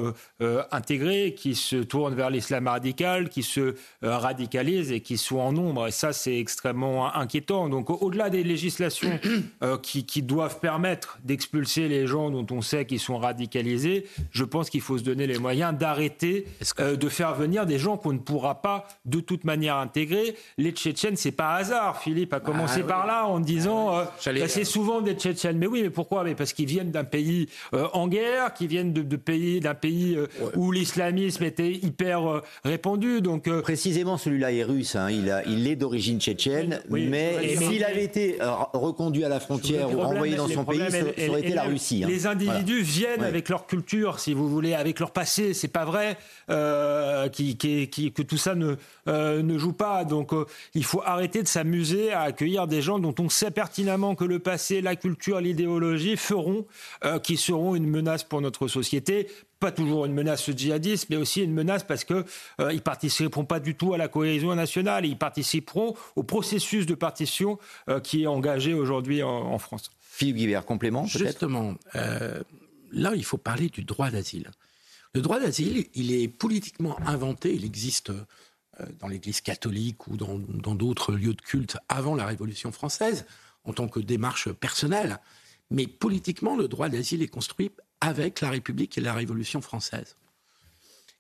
[0.70, 5.88] intégrées, qui se tournent vers l'islam radical, qui se radicalisent et qui sont en nombre.
[5.88, 7.68] Et ça, c'est extrêmement inquiétant.
[7.68, 9.20] Donc, au-delà des législations
[9.82, 14.70] qui, qui, doivent permettre d'expulser les gens dont on sait qu'ils sont radicalisés, je pense
[14.70, 16.46] qu'il faut se donner les moyens d'arrêter
[16.78, 20.36] de faire venir des gens qu'on ne pourra pas de toute manière intégrer.
[20.58, 22.00] Les Tchétchènes, c'est pas hasard.
[22.00, 25.58] Philippe a commencé ah par là en disant euh, bah, c'est souvent des Tchétchènes.
[25.58, 26.24] Mais oui, mais pourquoi?
[26.24, 30.16] Mais parce qu'ils viennent d'un pays euh, en guerre, qui viennent de, pays d'un pays
[30.16, 30.26] euh,
[30.56, 33.20] où l'islamisme était hyper répandu.
[33.20, 34.96] Donc précisément, celui-là est russe.
[34.96, 35.10] Hein.
[35.10, 38.38] Il, a, il est d'origine tchétchène, mais s'il avait été
[38.72, 42.02] reconduit à la frontière ou envoyé dans son pays, ça, aurait été la Russie.
[42.04, 42.08] Hein.
[42.08, 45.54] Les individus viennent avec leur culture, si vous voulez, avec leur passé.
[45.54, 46.16] C'est pas vrai
[47.32, 48.76] qui, qui, que tout ça ne,
[49.08, 50.06] euh, ne joue pas.
[50.06, 54.14] Donc euh, il faut arrêter de s'amuser à accueillir des gens dont on sait pertinemment
[54.14, 56.64] que le passé, la culture, l'idéologie feront,
[57.04, 59.28] euh, qui seront une menace pour notre société
[59.60, 62.24] pas toujours une menace djihadiste, mais aussi une menace parce que
[62.58, 66.96] euh, ils participeront pas du tout à la cohésion nationale, ils participeront au processus de
[66.96, 67.58] partition
[68.02, 69.92] qui est engagé aujourd'hui en, France.
[70.00, 74.50] Philippe Guibert, complément Justement, là, il faut parler du droit d'asile.
[75.14, 80.74] Le droit d'asile, il est politiquement inventé, il existe euh, dans l'Église catholique ou dans
[80.74, 83.26] d'autres lieux de culte avant la Révolution française,
[83.64, 85.18] en tant que démarche personnelle.
[85.70, 87.70] Mais politiquement, le droit d'asile est construit
[88.00, 90.16] avec la République et la Révolution française.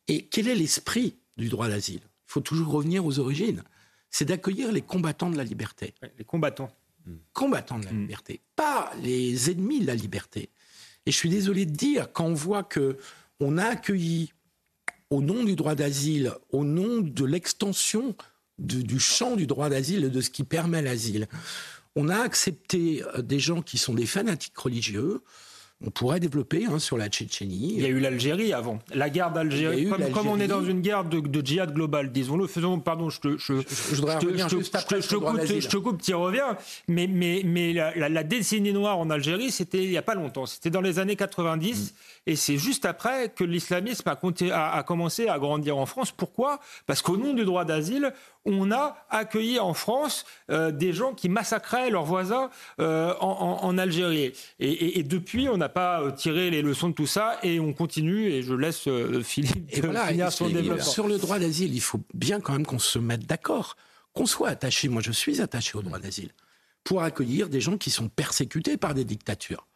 [0.08, 2.00] Et quel est l'esprit du droit d'asile?
[2.02, 3.62] Il faut toujours revenir aux origines.
[4.10, 5.94] C'est d'accueillir les combattants de la liberté.
[6.18, 6.70] Les combattants.
[7.32, 8.00] Combattants de la hmm.
[8.00, 10.50] liberté, pas les ennemis de la liberté.
[11.04, 12.96] Et je suis désolé de dire, quand on voit que
[13.42, 14.32] on a accueilli,
[15.10, 18.14] au nom du droit d'asile, au nom de l'extension
[18.58, 21.26] du champ du droit d'asile et de ce qui permet l'asile,
[21.96, 25.22] on a accepté euh, des gens qui sont des fanatiques religieux,
[25.84, 27.74] on pourrait développer hein, sur la Tchétchénie.
[27.74, 28.78] Il y a eu l'Algérie avant.
[28.94, 29.88] La guerre d'Algérie.
[30.12, 33.36] Comme, on est dans une guerre de, de djihad global, disons-le, faisons, pardon, je te,
[33.36, 36.56] je, je, te coupe, je te coupe, tu reviens.
[36.86, 40.46] Mais, mais, mais la, la, décennie noire en Algérie, c'était il n'y a pas longtemps.
[40.46, 41.92] C'était dans les années 90.
[41.92, 41.94] Mm.
[42.26, 44.18] Et c'est juste après que l'islamisme a,
[44.52, 46.12] a, a, commencé à grandir en France.
[46.12, 46.60] Pourquoi?
[46.86, 48.12] Parce qu'au nom du droit d'asile,
[48.44, 54.32] on a accueilli en France euh, des gens qui massacraient leurs voisins euh, en, Algérie.
[54.60, 58.28] Et, depuis, on n'a pas euh, tiré les leçons de tout ça et on continue.
[58.28, 58.88] Et je laisse
[59.24, 60.84] Philippe et finir son développement.
[60.84, 63.76] Sur le droit d'asile, il faut bien quand même qu'on se mette d'accord
[64.12, 66.30] qu'on soit attaché, moi je suis attaché au droit d'asile,
[66.84, 69.66] pour accueillir des gens qui sont persécutés par des dictatures.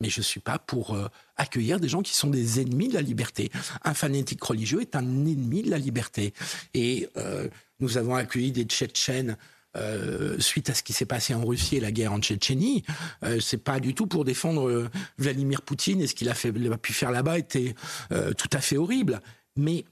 [0.00, 2.94] Mais je ne suis pas pour euh, accueillir des gens qui sont des ennemis de
[2.94, 3.50] la liberté.
[3.84, 6.34] Un fanatique religieux est un ennemi de la liberté.
[6.74, 7.48] Et euh,
[7.80, 9.36] nous avons accueilli des Tchétchènes
[9.76, 12.84] euh, suite à ce qui s'est passé en Russie et la guerre en Tchétchénie,
[13.38, 17.10] c'est pas du tout pour défendre Vladimir Poutine et ce qu'il a, a pu faire
[17.10, 17.74] là-bas était
[18.08, 19.20] tout à fait horrible.
[19.56, 19.84] Mais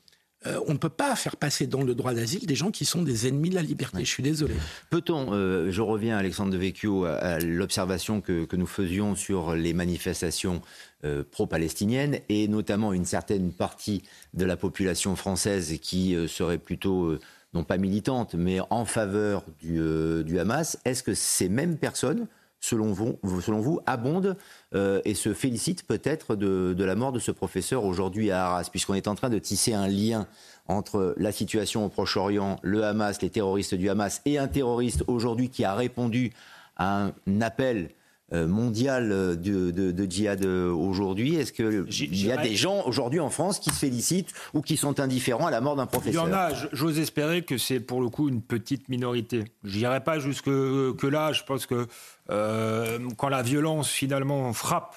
[0.46, 3.02] euh, on ne peut pas faire passer dans le droit d'asile des gens qui sont
[3.02, 3.98] des ennemis de la liberté.
[4.00, 4.54] Je suis désolé.
[4.90, 10.62] Peut-on, euh, je reviens Alexandre de Vecchio à, l'observation que, nous faisions sur les manifestations
[11.04, 17.18] euh, pro-palestiniennes et notamment une certaine partie de la population française qui serait plutôt
[17.52, 20.78] non pas militante, mais en faveur du Hamas.
[20.85, 22.26] Est-ce que ces mêmes personnes
[22.66, 24.37] selon vous, selon vous abonde
[24.74, 28.94] euh, et se félicite peut-être de, la mort de ce professeur aujourd'hui à Arras, puisqu'on
[28.94, 30.26] est en train de tisser un lien
[30.66, 35.48] entre la situation au Proche-Orient, le Hamas, les terroristes du Hamas, et un terroriste aujourd'hui
[35.48, 36.33] qui a répondu
[36.76, 37.90] à un appel
[38.32, 39.08] mondial
[39.40, 41.36] de, de, djihad euh, aujourd'hui?
[41.36, 44.98] Est-ce qu'il y a des gens aujourd'hui en France qui se félicitent ou qui sont
[44.98, 46.50] indifférents à la mort d'un professeur Il y en a.
[46.72, 49.44] J'ose espérer que c'est pour le coup une petite minorité.
[49.62, 51.32] Je n'irai pas jusque que là.
[51.32, 51.86] Je pense que
[52.30, 54.96] euh, quand la violence finalement frappe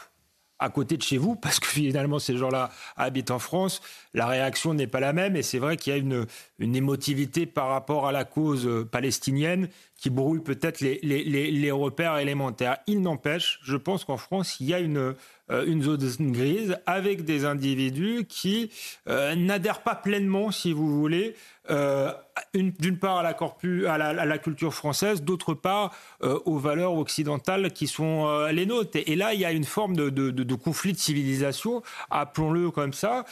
[0.58, 3.82] à côté de chez vous, parce que finalement ces gens-là habitent en France,
[4.14, 5.36] la réaction n'est pas la même.
[5.36, 6.26] Et c'est vrai qu'il y a une,
[6.60, 9.70] une, émotivité par rapport à la cause palestinienne
[10.00, 12.78] qui brouille peut-être les, les, les, repères élémentaires.
[12.88, 15.14] Il n'empêche, je pense qu'en France, il y a une,
[15.52, 18.72] euh, une zone grise avec des individus qui
[19.08, 21.36] euh, n'adhèrent pas pleinement, si vous voulez,
[21.70, 22.14] euh,
[22.54, 27.86] d'une part à la, corpus, à, la, culture française, d'autre part aux valeurs occidentales qui
[27.86, 28.98] sont les nôtres.
[29.06, 32.94] Et, là, il y a une forme de, de, de conflit de civilisation, appelons-le comme
[32.94, 33.26] ça,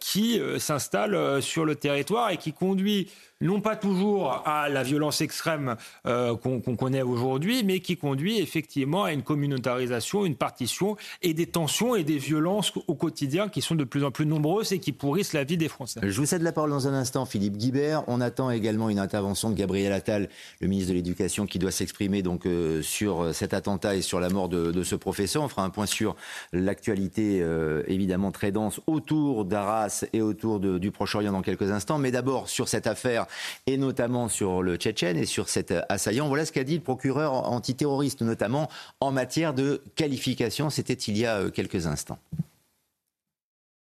[0.00, 0.17] qui
[0.58, 3.08] s'installe sur le territoire et qui conduit
[3.40, 5.76] non pas toujours à la violence extrême
[6.06, 11.46] euh, qu'on connaît aujourd'hui, mais qui conduit effectivement à une communautarisation, une partition et des
[11.46, 14.92] tensions et des violences au quotidien qui sont de plus en plus nombreuses et qui
[14.92, 16.00] pourrissent la vie des Français.
[16.02, 18.02] Je vous cède la parole dans un instant, Philippe Guibert.
[18.08, 20.28] On attend également une intervention de Gabriel Attal,
[20.60, 24.30] le ministre de l'Éducation, qui doit s'exprimer donc euh, sur cet attentat et sur la
[24.30, 25.42] mort de, ce professeur.
[25.42, 26.16] On fera un point sur
[26.52, 31.98] l'actualité euh, évidemment très dense autour d'Arras et autour du Proche-Orient dans quelques instants.
[31.98, 33.26] Mais d'abord sur cette affaire
[33.66, 36.28] et notamment sur le Tchétchène et sur cet assaillant.
[36.28, 38.68] Voilà ce qu'a dit le procureur antiterroriste, notamment
[39.00, 40.70] en matière de qualification.
[40.70, 42.18] C'était il y a euh, quelques instants.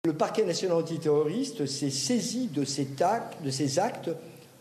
[0.04, 4.10] Le parquet national antiterroriste s'est saisi de, de ces actes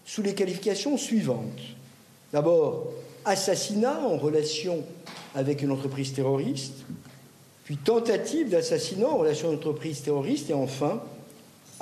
[0.06, 1.60] sous les qualifications suivantes.
[2.32, 2.88] D'abord,
[3.26, 4.84] assassinat en relation
[5.36, 6.86] avec une entreprise terroriste,
[7.66, 11.02] puis tentative d'assassinat en relation à une entreprise terroriste, et enfin,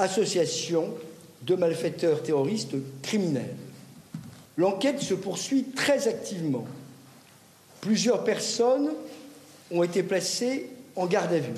[0.02, 0.94] association
[1.44, 3.56] de malfaiteurs terroristes criminels.
[4.58, 6.66] L'enquête se poursuit très activement.
[7.80, 8.92] Plusieurs personnes
[9.72, 11.54] ont été placées en garde à vue.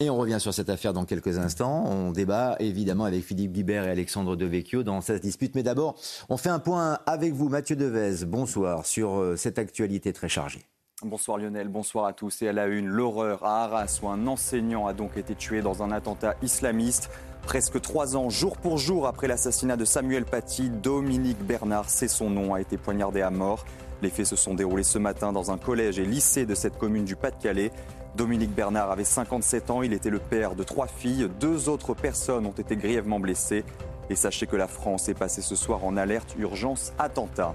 [0.00, 1.84] Et on revient sur cette affaire dans quelques instants.
[1.86, 5.54] On débat évidemment avec Philippe Guibert et Alexandre Devecchio dans cette dispute.
[5.54, 5.94] Mais d'abord,
[6.28, 8.24] on fait un point avec vous, Mathieu Devez.
[8.26, 10.66] Bonsoir sur euh, cette actualité très chargée.
[11.02, 12.40] Bonsoir Lionel, bonsoir à tous.
[12.42, 15.82] Et à la une, l'horreur à Arras où un enseignant a donc été tué dans
[15.82, 17.10] un attentat islamiste.
[17.42, 22.30] Presque trois ans, jour pour jour après l'assassinat de Samuel Paty, Dominique Bernard, c'est son
[22.30, 23.64] nom, a été poignardé à mort.
[24.02, 27.04] Les faits se sont déroulés ce matin dans un collège et lycée de cette commune
[27.04, 27.72] du Pas-de-Calais.
[28.16, 32.46] Dominique Bernard avait 57 ans, il était le père de trois filles, deux autres personnes
[32.46, 33.64] ont été grièvement blessées.
[34.10, 37.54] Et sachez que la France est passée ce soir en alerte urgence attentat.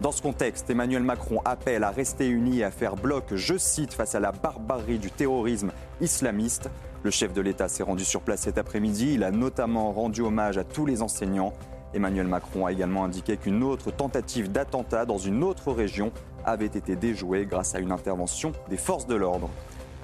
[0.00, 3.94] Dans ce contexte, Emmanuel Macron appelle à rester unis et à faire bloc, je cite,
[3.94, 6.68] face à la barbarie du terrorisme islamiste.
[7.04, 9.14] Le chef de l'État s'est rendu sur place cet après-midi.
[9.14, 11.52] Il a notamment rendu hommage à tous les enseignants.
[11.94, 16.10] Emmanuel Macron a également indiqué qu'une autre tentative d'attentat dans une autre région
[16.44, 19.48] avait été déjouée grâce à une intervention des forces de l'ordre.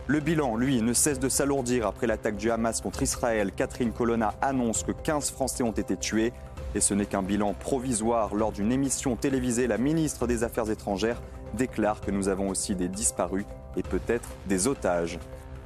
[0.06, 3.52] Le bilan, lui, ne cesse de s'alourdir après l'attaque du Hamas contre Israël.
[3.54, 6.32] Catherine Colonna annonce que 15 Français ont été tués.
[6.74, 8.34] Et ce n'est qu'un bilan provisoire.
[8.34, 11.20] Lors d'une émission télévisée, la ministre des Affaires étrangères
[11.54, 13.44] déclare que nous avons aussi des disparus
[13.76, 15.18] et peut-être des otages.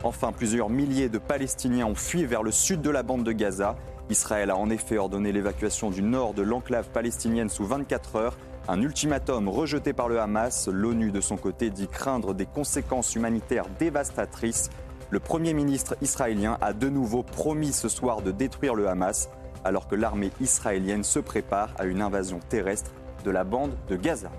[0.02, 3.76] Enfin, plusieurs milliers de Palestiniens ont fui vers le sud de la bande de Gaza.
[4.10, 8.36] Israël a en effet ordonné l'évacuation du nord de l'enclave palestinienne sous 24 heures.
[8.68, 10.68] Un ultimatum rejeté par le Hamas.
[10.68, 14.70] L'ONU, de son côté, dit craindre des conséquences humanitaires dévastatrices.
[15.10, 19.28] Le Premier ministre israélien a de nouveau promis ce soir de détruire le Hamas,
[19.64, 22.92] alors que l'armée israélienne se prépare à une invasion terrestre
[23.24, 24.30] de la bande de Gaza.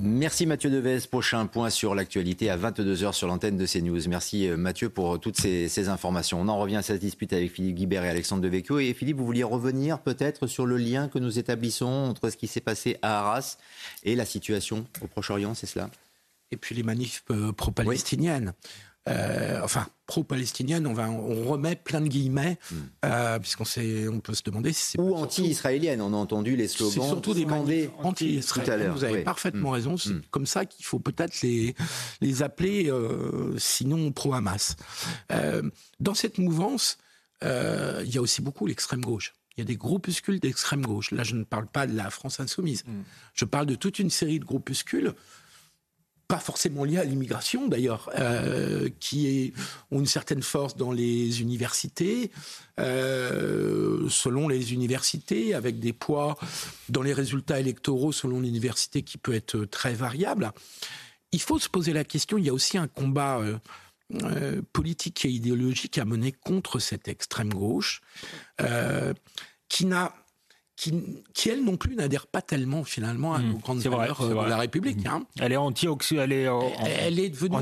[0.00, 1.00] Merci Mathieu Devez.
[1.10, 4.08] Prochain point sur l'actualité à 22h sur l'antenne de CNews.
[4.08, 6.40] Merci euh, Mathieu pour toutes ces, informations.
[6.40, 8.78] On en revient à cette dispute avec Philippe Guibert et Alexandre Devecchio.
[8.78, 12.46] Et Philippe, vous vouliez revenir peut-être sur le lien que nous établissons entre ce qui
[12.46, 13.58] s'est passé à Arras
[14.04, 15.90] et la situation au Proche-Orient, c'est cela?
[16.52, 18.54] Et puis les manifs euh, pro-palestiniennes.
[19.08, 22.76] Euh, enfin pro-palestinienne, on, va, on remet plein de guillemets, hmm.
[23.04, 23.64] euh, puisqu'on
[24.12, 25.00] on peut se demander si c'est...
[25.00, 27.02] Ou anti-israélienne, on a entendu les slogans.
[27.02, 27.46] C'est surtout des
[27.98, 29.74] anti-israéliennes, vous avez parfaitement hmm.
[29.74, 30.22] raison, c'est hmm.
[30.30, 31.74] comme ça qu'il faut peut-être les,
[32.20, 34.76] les appeler, euh, sinon pro-Hamas.
[36.00, 36.98] dans cette mouvance,
[37.42, 39.34] il y a aussi beaucoup l'extrême gauche.
[39.56, 41.10] Il y a des groupuscules d'extrême gauche.
[41.10, 42.84] Là, je ne parle pas de la France insoumise.
[43.34, 45.14] Je parle de toute une série de groupuscules
[46.28, 49.54] pas forcément liés à l'immigration d'ailleurs, euh, qui
[49.90, 52.30] ont une certaine force dans les universités,
[52.78, 56.36] euh, selon les universités, avec des poids
[56.90, 60.52] dans les résultats électoraux selon l'université qui peut être très variable.
[61.32, 63.40] Il faut se poser la question, il y a aussi un combat
[64.22, 68.02] euh, politique et idéologique à mener contre cette extrême gauche,
[69.68, 70.14] qui n'a
[70.78, 70.94] qui,
[71.34, 73.48] qui, elle non plus n'adhère pas tellement finalement à mmh.
[73.48, 75.04] nos grandes valeurs euh, de la République.
[75.04, 75.08] Mmh.
[75.08, 75.26] Hein.
[75.40, 76.46] Elle est anti elle est,
[77.00, 77.56] elle est devenue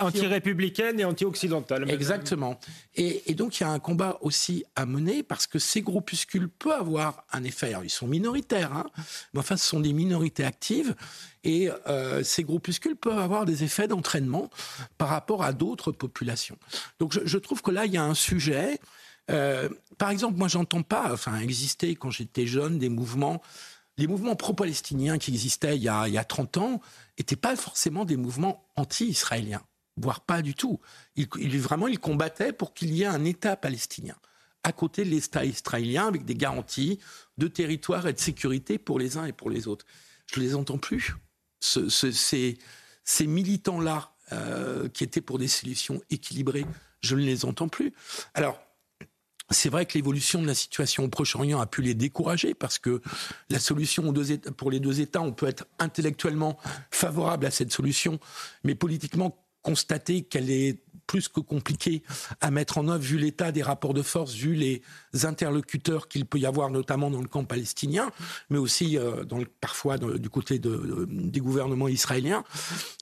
[0.00, 1.88] anti-républicaine et anti-occidentale.
[1.88, 2.58] Exactement.
[2.96, 6.48] Et, et, donc il y a un combat aussi à mener parce que ces groupuscules
[6.48, 7.68] peuvent avoir un effet.
[7.68, 8.86] Alors, ils sont minoritaires, hein,
[9.34, 10.96] mais enfin ce sont des minorités actives
[11.44, 14.50] et euh, ces groupuscules peuvent avoir des effets d'entraînement
[14.98, 16.58] par rapport à d'autres populations.
[16.98, 18.80] Donc je, je trouve que là il y a un sujet
[19.30, 23.40] euh, par exemple, moi, j'entends pas, enfin, exister quand j'étais jeune des mouvements.
[23.98, 26.80] Les mouvements pro-palestiniens qui existaient il y, a, il y a 30 ans
[27.18, 29.62] n'étaient pas forcément des mouvements anti-israéliens,
[29.96, 30.80] voire pas du tout.
[31.16, 34.16] Ils, vraiment, ils combattaient pour qu'il y ait un État palestinien
[34.64, 37.00] à côté de l'État israélien avec des garanties
[37.36, 39.84] de territoire et de sécurité pour les uns et pour les autres.
[40.32, 41.16] Je ne les entends plus.
[41.60, 42.58] Ce, ces,
[43.04, 46.66] ces militants-là euh, qui étaient pour des solutions équilibrées,
[47.00, 47.92] je ne les entends plus.
[48.34, 48.60] Alors,
[49.52, 53.00] c'est vrai que l'évolution de la situation au Proche-Orient a pu les décourager parce que
[53.50, 54.12] la solution
[54.56, 56.58] pour les deux États, on peut être intellectuellement
[56.90, 58.18] favorable à cette solution,
[58.64, 62.02] mais politiquement constater qu'elle est plus que compliquée
[62.40, 64.82] à mettre en œuvre vu l'état des rapports de force, vu les
[65.24, 68.10] interlocuteurs qu'il peut y avoir notamment dans le camp palestinien,
[68.50, 69.24] mais aussi euh,
[69.60, 72.44] parfois du côté des gouvernements israéliens.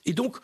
[0.05, 0.37] Et donc,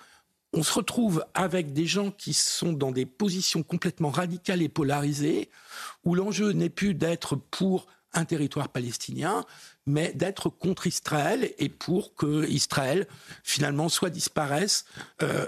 [0.53, 5.49] on se retrouve avec des gens qui sont dans des positions complètement radicales et polarisées,
[6.05, 9.45] où l'enjeu n'est plus d'être pour un territoire palestinien,
[9.85, 13.07] mais d'être contre Israël et pour que Israël,
[13.43, 14.85] finalement, soit disparaisse,
[15.21, 15.45] euh,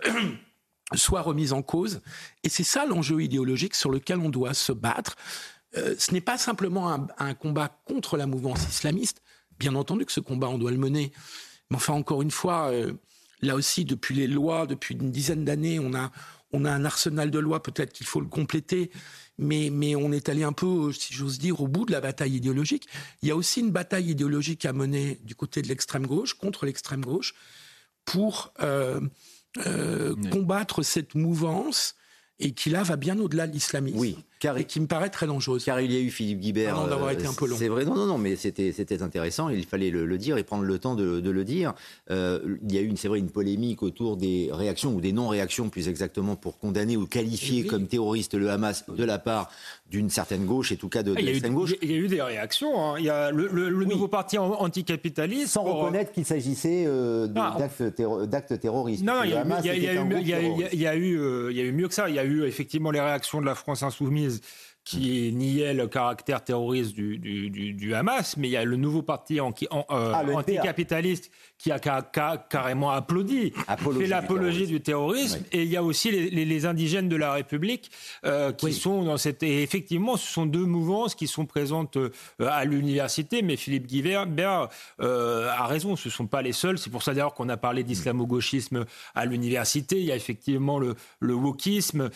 [0.93, 2.01] soit remise en cause.
[2.43, 5.15] Et c'est ça l'enjeu idéologique sur lequel on doit se battre.
[5.77, 9.21] Euh, ce n'est pas simplement un, combat contre la mouvance islamiste.
[9.59, 11.11] Bien entendu que ce combat, on doit le mener.
[11.69, 12.93] Mais enfin, encore une fois, euh,
[13.41, 16.11] Là aussi, depuis les lois, depuis une dizaine d'années, on a,
[16.51, 18.91] on a un arsenal de lois, peut-être qu'il faut le compléter,
[19.37, 22.35] mais, mais on est allé un peu, si j'ose dire, au bout de la bataille
[22.35, 22.87] idéologique.
[23.21, 26.65] Il y a aussi une bataille idéologique à mener du côté de l'extrême gauche, contre
[26.65, 27.33] l'extrême gauche,
[28.03, 28.99] pour euh,
[29.65, 31.95] euh, combattre cette mouvance
[32.39, 33.97] et qui là va bien au-delà de l'islamisme.
[33.97, 35.65] Oui, car, et qui me paraît très dangereuse.
[35.65, 36.73] Car il y a eu Philippe Guibert.
[36.73, 37.57] Pardon d'avoir été un peu long.
[37.57, 39.49] C'est vrai, non, non, non, mais c'était, c'était intéressant.
[39.49, 41.73] Il fallait le, dire et prendre le temps de, de le dire.
[42.09, 45.69] Euh, il y a eu, c'est vrai, une polémique autour des réactions ou des non-réactions,
[45.69, 49.49] plus exactement, pour condamner ou qualifier comme terroriste le Hamas de la part
[49.91, 51.75] d'une certaine gauche et tout cas de, ah, l'extrême gauche.
[51.81, 52.81] Il y a eu des réactions.
[52.81, 52.95] Hein.
[52.99, 55.53] Il y a le, nouveau parti anticapitaliste.
[55.53, 57.57] Sans reconnaître qu'il s'agissait euh, ah,
[58.27, 59.03] d'actes, terroristes.
[59.03, 62.07] Non, il y, a eu mieux que ça.
[62.09, 64.41] Il y a eu effectivement les réactions de la France insoumise is
[64.83, 69.01] qui niait le caractère terroriste du, du, du, Hamas, mais il y a le nouveau
[69.01, 71.79] parti en, en, euh, ah, anticapitaliste qui a,
[72.49, 77.17] carrément applaudi, fait l'apologie du terrorisme, et il y a aussi les, les, indigènes de
[77.17, 77.91] la République
[78.25, 79.43] euh, qui sont dans cette...
[79.43, 84.27] Et effectivement, ce sont deux mouvances qui sont présentes euh, à l'université, mais Philippe Guibert
[85.01, 86.77] euh, a raison, ce ne sont pas les seuls.
[86.77, 89.99] C'est pour ça d'ailleurs qu'on a parlé d'islamo-gauchisme à l'université.
[89.99, 92.09] Il y a effectivement le, le wokisme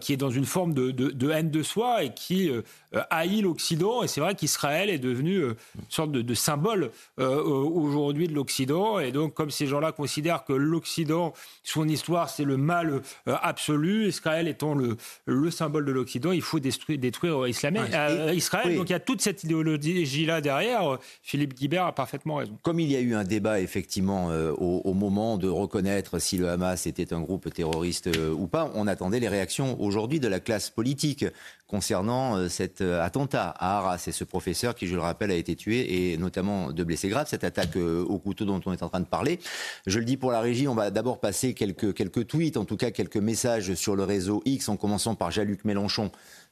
[0.00, 2.02] qui est dans une forme de, de, de haine de soi.
[2.02, 2.50] Et qui
[2.94, 4.02] euh, haït l'Occident.
[4.02, 8.98] Et c'est vrai qu'Israël est devenu euh, une sorte de, symbole euh, aujourd'hui de l'Occident.
[8.98, 14.48] Et donc, comme ces gens-là considèrent que l'Occident, son histoire, c'est le mal absolu, Israël
[14.48, 18.76] étant le, le symbole de l'Occident, il faut détruire, détruire Israël.
[18.76, 20.98] Donc il y a toute cette idéologie-là derrière.
[21.22, 22.56] Philippe Guibert a parfaitement raison.
[22.62, 26.48] Comme il y a eu un débat, effectivement, au, au, moment de reconnaître si le
[26.48, 30.70] Hamas était un groupe terroriste ou pas, on attendait les réactions aujourd'hui de la classe
[30.70, 31.24] politique
[31.68, 35.56] concernant concernant cet attentat à Arras et ce professeur qui, je le rappelle, a été
[35.56, 37.28] tué et notamment de blessés graves.
[37.28, 39.38] Cette attaque au couteau dont on est en train de parler.
[39.86, 42.90] Je le dis pour la régie, on va d'abord passer quelques, tweets, en tout cas
[42.90, 46.10] quelques messages sur le réseau X, en commençant par Jean-Luc Mélenchon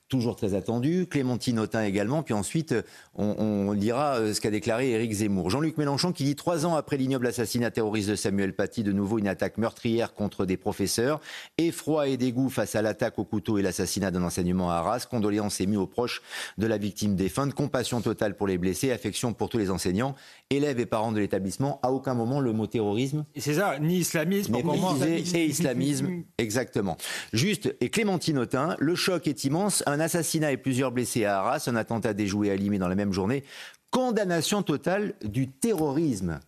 [0.09, 1.07] toujours très attendu.
[1.07, 2.23] Clémentine Autain également.
[2.23, 2.75] Puis ensuite,
[3.15, 5.51] on, on lira euh, ce qu'a déclaré Éric Zemmour.
[5.51, 9.19] Jean-Luc Mélenchon qui dit trois ans après l'ignoble assassinat terroriste de Samuel Paty, de nouveau
[9.19, 11.21] une attaque meurtrière contre des professeurs.
[11.59, 15.07] Effroi et dégoût face à l'attaque au couteau et l'assassinat d'un enseignement à Arras.
[15.11, 16.23] Condoléances émues aux proches
[16.59, 17.55] de la victime défunte.
[17.55, 18.93] Compassion totale pour les blessés.
[18.93, 20.15] Affection pour tous les enseignants,
[20.51, 21.81] élèves et parents de l'établissement.
[21.83, 23.25] À aucun moment le mot terrorisme.
[23.37, 26.23] C'est ça, ni islamisme, ni et islamisme.
[26.39, 26.97] Exactement.
[27.33, 31.65] Juste, et Clémentine Autain, le choc est immense un assassinat et plusieurs blessés à Arras,
[31.67, 33.45] un attentat déjoué à Limay dans la même journée,
[33.91, 36.41] condamnation totale du terrorisme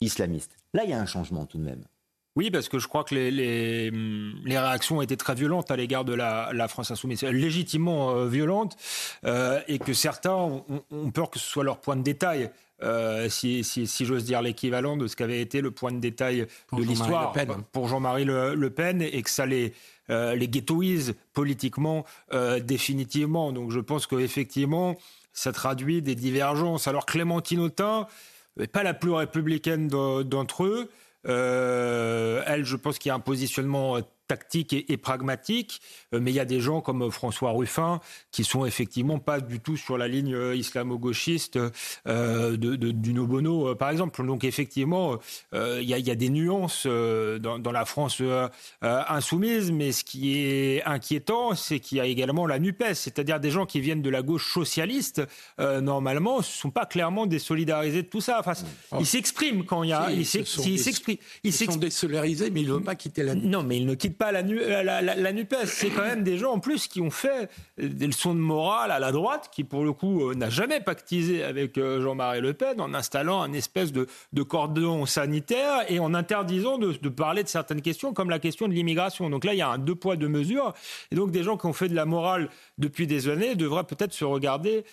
[0.00, 0.56] islamiste.
[0.74, 1.84] Là, il y a un changement tout de même.
[2.34, 3.90] Oui, parce que je crois que les,
[4.46, 8.76] réactions ont très violentes à l'égard de la, France insoumise, légitimement euh, violentes,
[9.26, 12.50] euh, et que certains ont, peur que ce soit leur point de détail.
[12.82, 16.46] Euh, si, si, si j'ose dire l'équivalent de ce qu'avait été le point de détail
[16.72, 17.32] de l'histoire
[17.70, 19.72] pour Jean-Marie le, le, Pen, et que ça les,
[20.10, 23.52] euh, les ghettoise politiquement euh, définitivement.
[23.52, 24.96] Donc je pense qu'effectivement,
[25.32, 26.88] ça traduit des divergences.
[26.88, 28.06] Alors Clémentine Autain
[28.56, 30.90] n'est pas la plus républicaine d'entre eux.
[31.28, 33.98] Euh, elle, je pense qu'il y a un positionnement
[34.28, 35.80] tactique et, pragmatique,
[36.14, 38.00] euh, mais il y a des gens comme François Ruffin
[38.30, 41.58] qui sont effectivement pas du tout sur la ligne euh, islamo-gauchiste
[42.06, 44.24] euh, de, de, du Nobono, par exemple.
[44.24, 45.18] Donc effectivement,
[45.52, 48.22] il y, a, y, a, des nuances dans, dans, la France
[48.80, 53.50] insoumise, mais ce qui est inquiétant, c'est qu'il y a également la NUPES, c'est-à-dire des
[53.50, 55.22] gens qui viennent de la gauche socialiste,
[55.58, 58.38] normalement, ne sont pas clairement désolidarisés de tout ça.
[58.38, 58.52] Enfin,
[58.92, 58.96] oh.
[59.00, 60.10] Ils s'expriment quand il y a...
[60.10, 61.18] ils s'expriment.
[61.44, 64.11] Ils, sont désolidarisés, mais ils ne veulent pas quitter la Non, mais ils ne quittent
[64.12, 65.66] pas la, euh, la, la, NUPES.
[65.66, 68.98] C'est quand même des gens en plus qui ont fait des leçons de morale à
[68.98, 72.80] la droite, qui pour le coup euh, n'a jamais pactisé avec euh, Jean-Marie Le Pen
[72.80, 74.06] en installant un espèce de,
[74.42, 79.30] cordon sanitaire et en interdisant de, parler de certaines questions comme la question de l'immigration.
[79.30, 80.74] Donc là, il y a un deux poids, deux mesures.
[81.10, 82.48] Et donc des gens qui ont fait de la morale
[82.78, 84.84] depuis des années devraient peut-être se regarder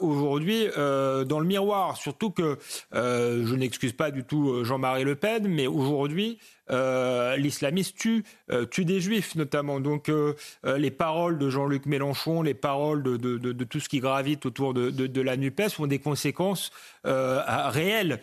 [0.00, 1.96] aujourd'hui dans le miroir.
[1.96, 2.58] Surtout que
[2.92, 6.38] je n'excuse pas du tout Jean-Marie Le Pen, mais aujourd'hui,
[6.70, 9.80] euh, l'islamiste tue, euh, tue des juifs notamment.
[9.80, 14.46] Donc euh, les paroles de Jean-Luc Mélenchon, les paroles de, de, tout ce qui gravite
[14.46, 16.70] autour de, la NUPES ont des conséquences
[17.04, 18.20] réelles,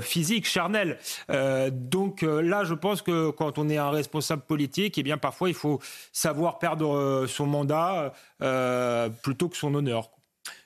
[0.00, 0.98] physiques, charnelles.
[1.70, 5.54] donc là, je pense que quand on est un responsable politique, eh bien parfois il
[5.54, 5.80] faut
[6.12, 8.12] savoir perdre son mandat
[9.22, 10.10] plutôt que son honneur.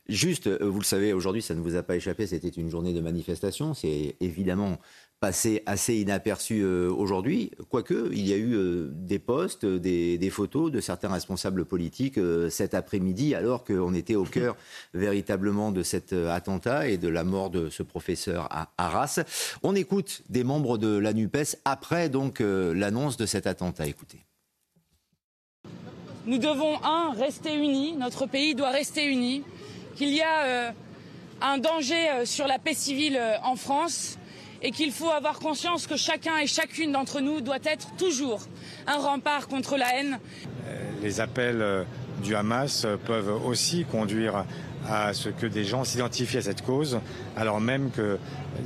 [0.08, 3.00] Juste, vous le savez, aujourd'hui, ça ne vous a pas échappé, c'était une journée de
[3.00, 3.74] manifestation.
[3.74, 4.78] C'est évidemment
[5.20, 10.30] passé assez inaperçu euh, aujourd'hui, quoique il y a eu euh, des posts, des, des,
[10.30, 14.56] photos de certains responsables politiques euh, cet après-midi, alors qu'on était au cœur
[14.94, 19.20] véritablement de cet attentat et de la mort de ce professeur à Arras.
[19.62, 23.86] On écoute des membres de la NUPES après donc l'annonce de cet attentat.
[23.86, 24.20] Écoutez.
[26.26, 29.42] Nous devons, un, rester unis, notre pays doit rester uni,
[29.94, 30.74] qu'il y a
[31.40, 34.18] un danger sur la paix civile en France
[34.62, 38.42] et qu'il faut avoir conscience que chacun et chacune d'entre nous doit être toujours
[38.86, 40.18] un rempart contre la haine.
[40.66, 41.84] Euh, les appels euh,
[42.22, 44.44] du Hamas euh, peuvent aussi conduire
[44.88, 47.00] à ce que des gens s'identifient à cette cause,
[47.36, 48.18] alors même que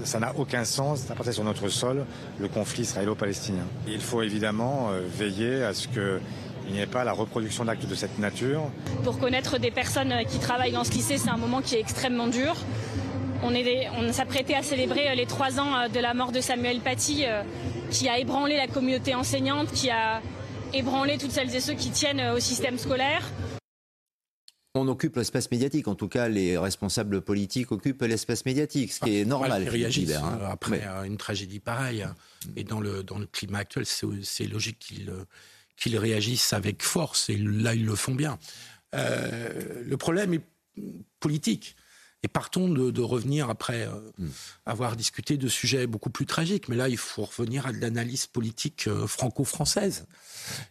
[0.05, 2.05] ça n'a aucun sens d'apporter sur notre sol
[2.39, 3.65] le conflit israélo-palestinien.
[3.89, 6.21] Il faut évidemment veiller à ce que
[6.71, 8.63] il n'y ait pas la reproduction d'actes de cette nature.
[9.03, 12.29] Pour connaître des personnes qui travaillent dans ce lycée, c'est un moment qui est extrêmement
[12.29, 12.55] dur.
[13.43, 16.81] On, on s'apprêtait à célébrer euh, les trois ans euh, de la mort de Samuel
[16.81, 17.43] Paty, euh,
[17.91, 20.21] qui a ébranlé la communauté enseignante, qui a
[20.75, 23.31] ébranlé toutes celles et ceux qui tiennent au système scolaire.
[24.75, 29.19] On occupe l'espace médiatique, en tout cas les responsables politiques occupent l'espace médiatique, ce qui
[29.19, 29.69] est normal.
[29.75, 30.39] Ils hein.
[30.49, 32.03] après une tragédie pareille.
[32.03, 32.15] Hein.
[32.55, 35.13] Et dans le, dans le climat actuel, c'est logique qu'ils
[35.77, 38.39] qu'ils réagissent avec force, et là ils le font bien.
[38.93, 40.43] le problème est
[41.19, 41.75] politique.
[42.23, 44.29] Et partons de, revenir après euh, hmm.
[44.67, 46.69] avoir discuté de sujets beaucoup plus tragiques.
[46.69, 50.07] Mais là, il faut revenir à de l'analyse politique euh, franco-française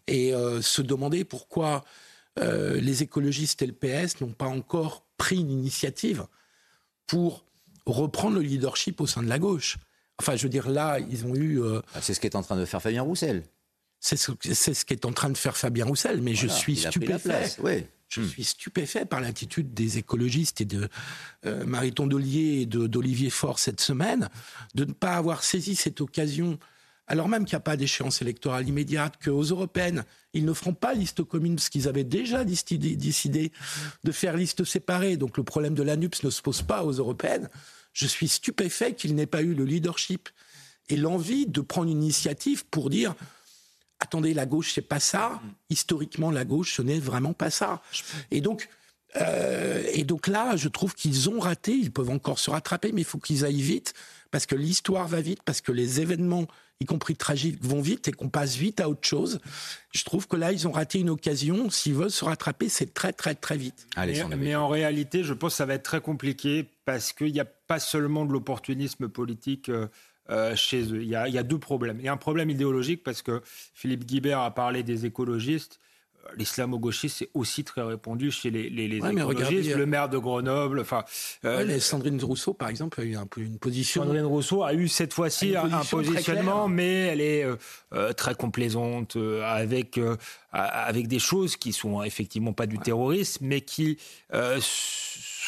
[0.05, 1.83] et euh, se demander pourquoi
[2.41, 6.25] les écologistes et le PS n'ont pas encore pris une initiative
[7.05, 7.43] pour
[7.85, 9.77] reprendre le leadership au sein de la gauche.
[10.21, 11.61] Enfin, je veux dire, là, ils ont eu.
[11.93, 13.43] Ah, c'est ce qu'est en train de faire Fabien Roussel.
[13.99, 17.53] C'est ce, ce qu'est en train de faire Fabien Roussel, mais je suis stupéfait.
[17.61, 17.83] Oui.
[18.09, 18.27] Je hmm.
[18.27, 20.89] suis stupéfait par l'attitude des écologistes et de
[21.45, 24.29] euh, Mariton Dollier et d'Olivier Faure cette semaine
[24.75, 26.59] de ne pas avoir saisi cette occasion
[27.09, 30.93] alors même qu'il n'y a pas d'échéance électorale immédiate, qu'aux européennes, ils ne feront pas
[30.93, 33.51] liste commune parce qu'ils avaient déjà décidé
[34.03, 35.17] de faire liste séparée.
[35.17, 37.49] Donc le problème de l'ANUPS ne se pose pas aux européennes.
[37.93, 40.29] Je suis stupéfait qu'il n'ait pas eu le leadership
[40.87, 43.15] et l'envie de prendre une initiative pour dire
[43.99, 45.41] attendez, la gauche, c'est pas ça.
[45.69, 47.81] Historiquement, la gauche, ce n'est vraiment pas ça.
[48.31, 48.69] Et donc,
[49.17, 51.73] euh, et donc là, je trouve qu'ils ont raté.
[51.73, 53.93] Ils peuvent encore se rattraper, mais il faut qu'ils aillent vite
[54.31, 56.45] parce que l'histoire va vite, parce que les événements,
[56.79, 59.39] y compris tragiques, vont vite et qu'on passe vite à autre chose.
[59.91, 61.69] Je trouve que là, ils ont raté une occasion.
[61.69, 63.87] S'ils veulent se rattraper, c'est très, très, très vite.
[64.37, 67.45] mais, en réalité, je pense que ça va être très compliqué parce qu'il n'y a
[67.45, 69.69] pas seulement de l'opportunisme politique.
[69.69, 69.87] Euh,
[70.29, 71.01] euh, chez eux.
[71.01, 71.97] Il y, a, il y, a, deux problèmes.
[71.99, 73.41] Il y a un problème idéologique parce que
[73.73, 75.79] Philippe Guibert a parlé des écologistes
[76.37, 79.75] l'islamo-gauchisme c'est aussi très répandu chez les, les, écologistes.
[79.75, 81.03] le maire de Grenoble, enfin.
[81.45, 84.03] Euh, Sandrine Rousseau, par exemple, a eu un une position.
[84.03, 87.55] Sandrine Rousseau a eu cette fois-ci un, positionnement, mais elle est euh,
[87.93, 89.99] euh, très complaisante avec
[90.51, 93.97] avec des choses qui sont effectivement pas du terrorisme, mais qui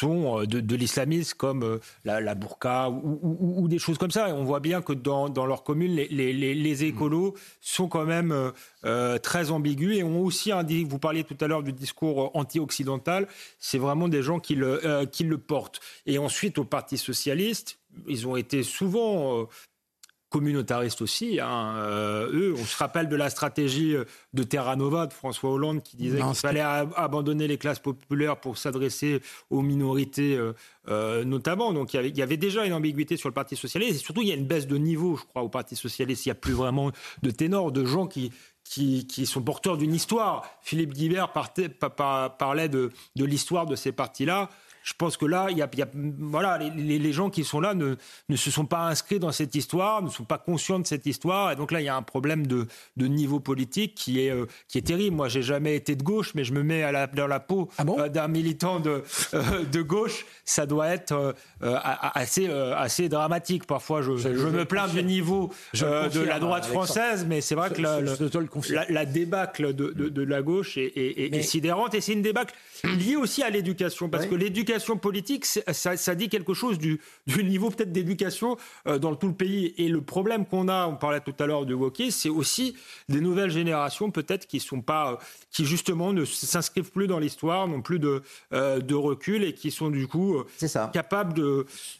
[0.04, 4.28] euh, de, l'islamisme comme euh, la, burqa ou, des choses comme ça.
[4.28, 8.52] Et on voit bien que dans, leur commune, les, écolos sont quand même
[8.84, 13.28] euh, très ambigus et ont aussi un, vous parliez tout à l'heure du discours anti-occidental,
[13.58, 15.80] c'est vraiment des gens qui le, qui le portent.
[16.06, 17.78] Et ensuite, au Parti socialiste,
[18.08, 19.46] ils ont été souvent
[20.32, 21.38] communautaristes aussi.
[21.38, 21.74] Hein.
[21.76, 25.82] Euh, eux, on se rappelle de la stratégie euh, de Terra Nova de François Hollande
[25.82, 29.20] qui disait qu'il fallait abandonner les classes populaires pour s'adresser
[29.50, 30.36] aux minorités
[30.88, 31.72] euh, notamment.
[31.72, 34.32] Donc il y, avait, déjà une ambiguïté sur le Parti socialiste et surtout il y
[34.32, 36.24] a une baisse de niveau, je crois, au Parti socialiste.
[36.24, 36.90] Il n'y a plus vraiment
[37.22, 38.32] de ténors, de gens qui,
[38.64, 40.44] qui, sont porteurs d'une histoire.
[40.62, 44.48] Philippe Guibert parlait de, de l'histoire de ces partis-là
[44.82, 45.68] je pense que là, il y a,
[46.18, 47.94] voilà, les, gens qui sont là ne,
[48.28, 51.52] ne se sont pas inscrits dans cette histoire, ne sont pas conscients de cette histoire,
[51.52, 52.66] et donc là, il y a un problème de,
[52.96, 55.16] de niveau politique qui est, euh, qui est terrible.
[55.16, 57.68] Moi, j'ai jamais été de gauche, mais je me mets à la, dans la peau
[57.78, 59.02] ah euh, d'un militant de,
[59.34, 60.26] euh, de gauche.
[60.44, 63.66] Ça doit être assez, assez dramatique.
[63.66, 67.80] Parfois, je, je, me plains du niveau de la droite française, mais c'est vrai que
[67.80, 68.00] la,
[68.88, 72.54] la, débâcle de, de, la gauche est, est, sidérante, et c'est une débâcle
[72.84, 77.00] liée aussi à l'éducation, parce que l'éducation politique, ça, dit quelque chose du,
[77.42, 78.56] niveau peut-être d'éducation
[78.86, 79.74] euh, dans tout le pays.
[79.78, 82.76] Et le problème qu'on a, on parlait tout à l'heure de wokisme, c'est aussi
[83.08, 85.18] des nouvelles générations peut-être qui sont pas,
[85.50, 89.70] qui justement ne s'inscrivent plus dans l'histoire, n'ont plus de, euh, de recul et qui
[89.70, 91.40] sont du coup euh, capables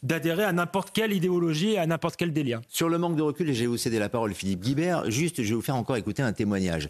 [0.02, 2.60] d'adhérer à n'importe quelle idéologie et à n'importe quel délire.
[2.68, 5.42] Sur le manque de recul, et je vais vous céder la parole, Philippe Guibert, juste
[5.42, 6.88] je vais vous faire encore écouter un témoignage.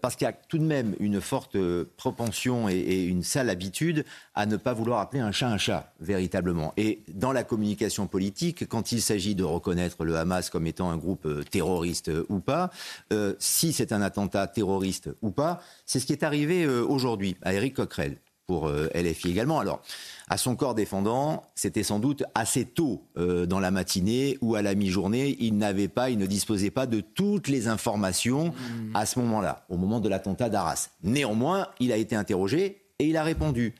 [0.00, 1.56] parce qu'il y a tout de même une forte
[1.96, 4.04] propension et, et une sale habitude
[4.34, 6.72] à ne pas vouloir un chat un chat, véritablement.
[6.76, 10.96] Et dans la communication politique, quand il s'agit de reconnaître le Hamas comme étant un
[10.96, 12.70] groupe euh, terroriste euh, ou pas,
[13.12, 17.52] euh, si c'est un attentat terroriste ou pas, c'est ce qui est arrivé aujourd'hui à
[17.52, 18.16] Eric Coquerel
[18.46, 19.60] pour LFI également.
[19.60, 19.82] Alors,
[20.28, 24.74] à son corps défendant, c'était sans doute assez tôt dans la matinée ou à la
[24.74, 25.36] mi-journée.
[25.40, 28.94] Il n'avait pas, il ne disposait pas de toutes les informations mmh.
[28.94, 30.90] à ce moment-là, au moment de l'attentat d'Arras.
[31.02, 33.74] Néanmoins, il a été interrogé et il a répondu.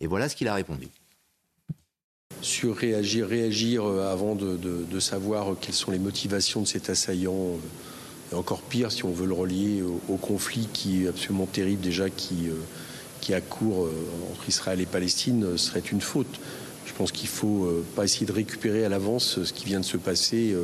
[0.00, 0.88] Et voilà ce qu'il a répondu.
[2.40, 8.32] Sur réagir, réagir euh, avant de, savoir quelles sont les motivations de cet assaillant, euh,
[8.32, 12.10] et encore pire si on veut le relier au, conflit qui est absolument terrible déjà,
[12.10, 12.54] qui, euh,
[13.20, 13.88] qui accourt
[14.30, 16.38] entre Israël et Palestine, serait une faute.
[16.86, 19.84] Je pense qu'il ne faut pas essayer de récupérer à l'avance ce qui vient de
[19.84, 20.54] se passer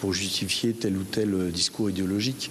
[0.00, 2.50] pour justifier tel ou tel discours idéologique.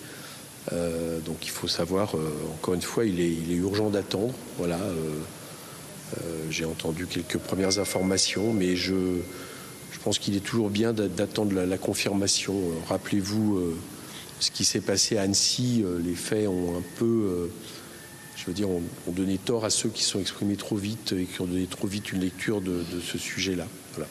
[0.71, 2.15] donc il faut savoir,
[2.55, 4.33] encore une fois, il est, urgent d'attendre.
[4.57, 4.79] Voilà.
[6.49, 8.93] J'ai entendu quelques premières informations, mais je,
[10.03, 12.53] pense qu'il est toujours bien d'attendre la, confirmation.
[12.53, 13.75] Euh, rappelez-vous euh,
[14.39, 15.83] ce qui s'est passé à Annecy.
[16.03, 17.49] les faits ont un peu,
[18.35, 21.41] je veux dire, ont, donné tort à ceux qui sont exprimés trop vite et qui
[21.41, 23.65] ont donné trop vite une lecture de, ce sujet-là.
[23.93, 24.07] Voilà.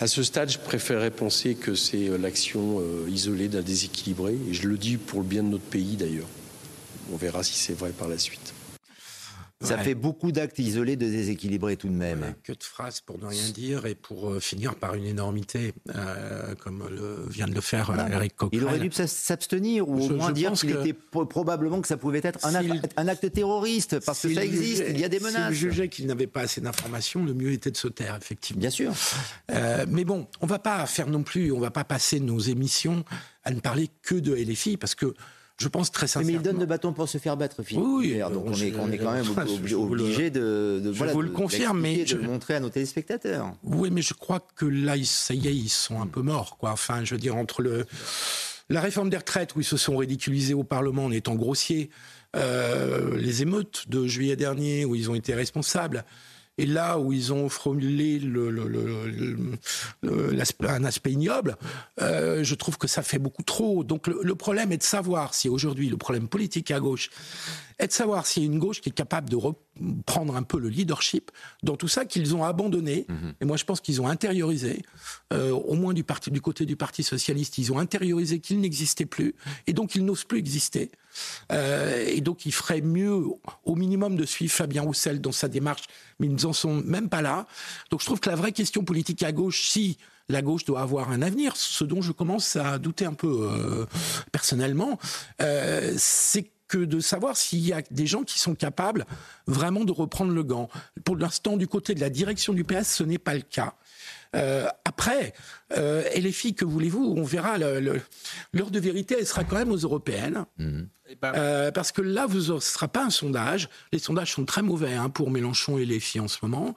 [0.00, 4.76] À ce stade, je préférerais penser que c'est l'action isolée d'un déséquilibré, et je le
[4.76, 6.28] dis pour le bien de notre pays d'ailleurs.
[7.12, 8.52] On verra si c'est vrai par la suite.
[9.60, 12.34] Ça fait beaucoup d'actes isolés de déséquilibrés tout de même.
[12.44, 16.54] que de phrases pour ne rien dire et pour euh, finir par une énormité, euh,
[16.54, 18.62] comme le, vient de le faire euh, Eric Coquerel.
[18.62, 22.46] Il aurait dû s'abstenir ou au moins dire qu'il était probablement que ça pouvait être
[22.46, 22.54] un,
[23.08, 25.48] acte, terroriste, parce que ça existe, il y a des menaces.
[25.48, 28.60] S'il jugeait qu'il n'avait pas assez d'informations, le mieux était de se taire, effectivement.
[28.60, 28.92] Bien sûr.
[29.88, 32.38] mais bon, on ne va pas faire non plus, on ne va pas passer nos
[32.38, 33.04] émissions
[33.42, 35.14] à ne parler que de LFI, parce que
[35.58, 36.28] je pense très sincèrement.
[36.28, 37.84] Mais il donne le bâton pour se faire battre, Philippe.
[37.84, 39.26] Oui, donc on, est, on est quand même
[39.74, 43.52] obligé de, de, je vous le confirme, mais de montrer à nos téléspectateurs.
[43.64, 46.70] Oui, mais je crois que là, ça y est, ils sont un peu morts, quoi.
[46.70, 47.84] Enfin, je veux dire entre le
[48.70, 51.90] la réforme des retraites où ils se sont ridiculisés au Parlement en étant grossiers,
[52.36, 56.04] euh, les émeutes de juillet dernier où ils ont été responsables.
[56.58, 58.20] Et là où ils ont formulé
[60.02, 61.56] un aspect ignoble,
[62.02, 63.84] euh, je trouve que ça fait beaucoup trop.
[63.84, 67.10] Donc le, problème est de savoir si aujourd'hui, le problème politique à gauche,
[67.78, 69.36] est de savoir s'il y a une gauche qui est capable de
[69.80, 71.30] reprendre un peu le leadership
[71.62, 73.06] dans tout ça qu'ils ont abandonné.
[73.08, 73.34] Mhm.
[73.40, 74.82] Et moi, je pense qu'ils ont intériorisé,
[75.32, 79.06] euh, au moins du, parti, du côté du Parti socialiste, ils ont intériorisé qu'ils n'existaient
[79.06, 79.34] plus,
[79.66, 80.90] et donc ils n'osent plus exister.
[81.52, 83.22] Euh, et donc, il ferait mieux,
[83.64, 85.84] au minimum, de suivre Fabien Roussel dans sa démarche,
[86.18, 87.46] mais ils n'en sont même pas là.
[87.90, 89.98] Donc, je trouve que la vraie question politique à gauche, si
[90.28, 93.86] la gauche doit avoir un avenir, ce dont je commence à douter un peu euh,
[94.30, 94.98] personnellement,
[95.40, 99.06] euh, c'est que de savoir s'il y a des gens qui sont capables
[99.46, 100.68] vraiment de reprendre le gant.
[101.04, 103.74] Pour l'instant, du côté de la direction du PS, ce n'est pas le cas.
[104.36, 105.32] Euh, après,
[105.76, 107.14] euh, et les filles, que voulez-vous?
[107.16, 107.56] On verra.
[107.58, 110.44] L'heure de vérité, elle sera quand même aux européennes.
[110.58, 110.88] Mhm.
[111.10, 113.70] Eh ben, euh, parce que là, ce ne sera pas un sondage.
[113.92, 116.74] Les sondages sont très mauvais hein, pour Mélenchon et les filles en ce moment.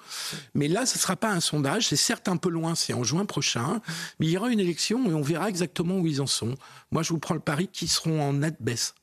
[0.54, 1.90] Mais là, ce ne sera pas un sondage.
[1.90, 3.82] C'est certes un peu loin, c'est en juin prochain.
[4.20, 6.56] Mais il y aura une élection et on verra exactement où ils en sont.
[6.92, 8.94] Moi, je vous prends le pari qu'ils seront en nette baisse.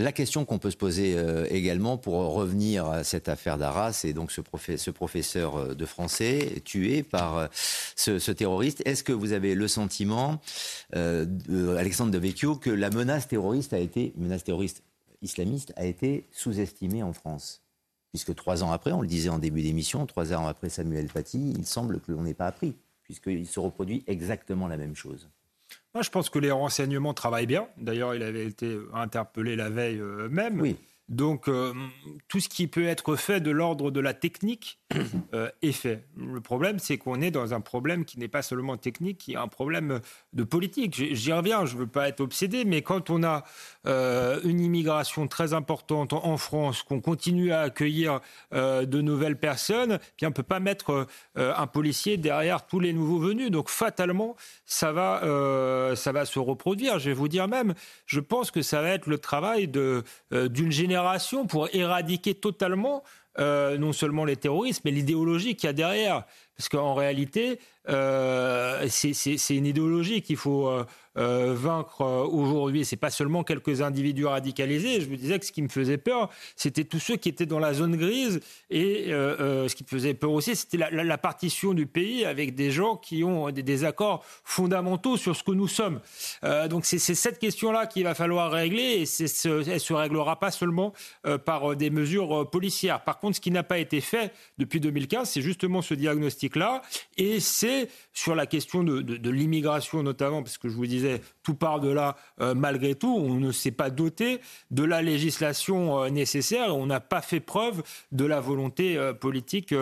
[0.00, 4.12] La question qu'on peut se poser euh, également pour revenir à cette affaire d'Arras et
[4.12, 7.46] donc ce, professeur euh, de français tué par euh,
[7.96, 10.40] ce, terroriste, est-ce que vous avez le sentiment,
[10.92, 14.84] Alexandre de Vecchio, que la menace terroriste a été, menace terroriste
[15.20, 17.62] islamiste a été sous-estimée en France?
[18.12, 21.54] Puisque trois ans après, on le disait en début d'émission, trois ans après Samuel Paty,
[21.58, 25.28] il semble que l'on n'ait pas appris, puisqu'il se reproduit exactement la même chose.
[25.94, 27.68] Moi, je pense que les renseignements travaillent bien.
[27.78, 30.60] D'ailleurs, il avait été interpellé la veille euh, même.
[30.60, 30.76] Oui.
[31.08, 31.72] Donc, euh,
[32.28, 34.78] tout ce qui peut être fait de l'ordre de la technique
[35.34, 36.04] euh, est fait.
[36.18, 39.36] Le problème, c'est qu'on est dans un problème qui n'est pas seulement technique, qui est
[39.36, 40.00] un problème
[40.34, 40.94] de politique.
[40.94, 43.44] J'y reviens, je ne veux pas être obsédé, mais quand on a
[43.86, 48.20] euh, une immigration très importante en, France, qu'on continue à accueillir
[48.52, 53.18] de nouvelles personnes, puis on ne peut pas mettre un policier derrière tous les nouveaux
[53.18, 53.50] venus.
[53.50, 56.98] Donc, fatalement, ça va, ça va se reproduire.
[56.98, 57.74] Je vais vous dire même,
[58.06, 60.97] je pense que ça va être le travail d'une génération
[61.46, 63.02] pour éradiquer totalement
[63.38, 66.24] euh, non seulement les terroristes, mais l'idéologie qu'il y a derrière.
[66.56, 70.72] Parce qu'en réalité, euh, c'est une idéologie qu'il faut
[71.18, 72.84] euh, euh, vaincre aujourd'hui.
[72.84, 75.00] C'est pas seulement quelques individus radicalisés.
[75.00, 77.58] Je me disais que ce qui me faisait peur, c'était tous ceux qui étaient dans
[77.58, 78.40] la zone grise.
[78.70, 82.96] Et ce qui me faisait peur aussi, c'était la, partition du pays avec des gens
[82.96, 86.00] qui ont des, des accords fondamentaux sur ce que nous sommes.
[86.70, 89.00] donc c'est cette question-là qu'il va falloir régler.
[89.00, 90.92] Et ce, elle se réglera pas seulement
[91.44, 93.02] par des mesures policières.
[93.04, 96.82] Par contre, ce qui n'a pas été fait depuis 2015, c'est justement ce diagnostic-là.
[97.16, 101.07] Et c'est sur la question de, l'immigration notamment, parce que je vous disais,
[101.42, 103.14] tout part de là euh, malgré tout.
[103.18, 104.40] On ne s'est pas doté
[104.70, 106.76] de la législation euh, nécessaire.
[106.76, 107.82] On n'a pas fait preuve
[108.12, 109.74] de la volonté euh, politique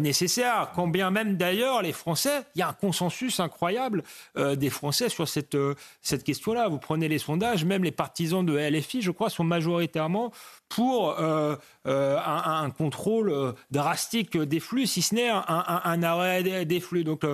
[0.00, 0.70] nécessaire.
[0.74, 4.02] Quand bien même d'ailleurs, les Français, il y a un consensus incroyable
[4.36, 5.56] des Français sur cette,
[6.00, 6.68] cette question-là.
[6.68, 10.32] Vous prenez les sondages, même les partisans de LFI, je crois, sont majoritairement
[10.74, 17.04] pour un, un, contrôle drastique des flux, si ce n'est un, un, arrêt des flux.
[17.04, 17.24] Donc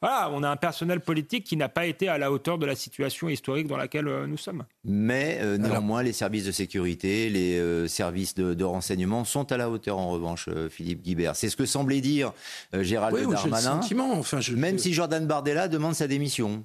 [0.00, 2.74] voilà, on a un personnel politique qui n'a pas été à la hauteur de la
[2.74, 4.64] situation historique dans laquelle euh, nous sommes.
[4.84, 9.70] Mais euh, néanmoins, les services de sécurité, les euh, services de, renseignement sont à la
[9.70, 11.36] hauteur, en revanche, Philippe Guibert.
[11.36, 12.32] C'est ce que semblait dire
[12.72, 13.80] Gérald Darmanin.
[14.12, 14.54] Enfin, je...
[14.54, 16.64] Même si Jordan Bardella demande sa démission.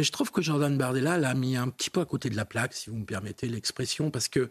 [0.00, 2.46] Mais je trouve que Jordan Bardella l'a mis un petit peu à côté de la
[2.46, 4.48] plaque, si vous me permettez l'expression, parce que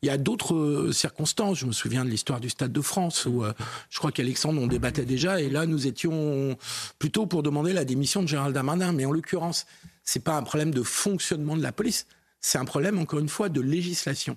[0.00, 1.58] il y a d'autres circonstances.
[1.58, 3.42] Je me souviens de l'histoire du Stade de France, où
[3.90, 6.56] je crois qu'Alexandre on débattait déjà, et là nous étions
[7.00, 8.92] plutôt pour demander la démission de Gérald Darmanin.
[8.92, 9.66] Mais en l'occurrence,
[10.04, 12.06] c'est pas un problème de fonctionnement de la police,
[12.40, 14.36] c'est un problème encore une fois de législation.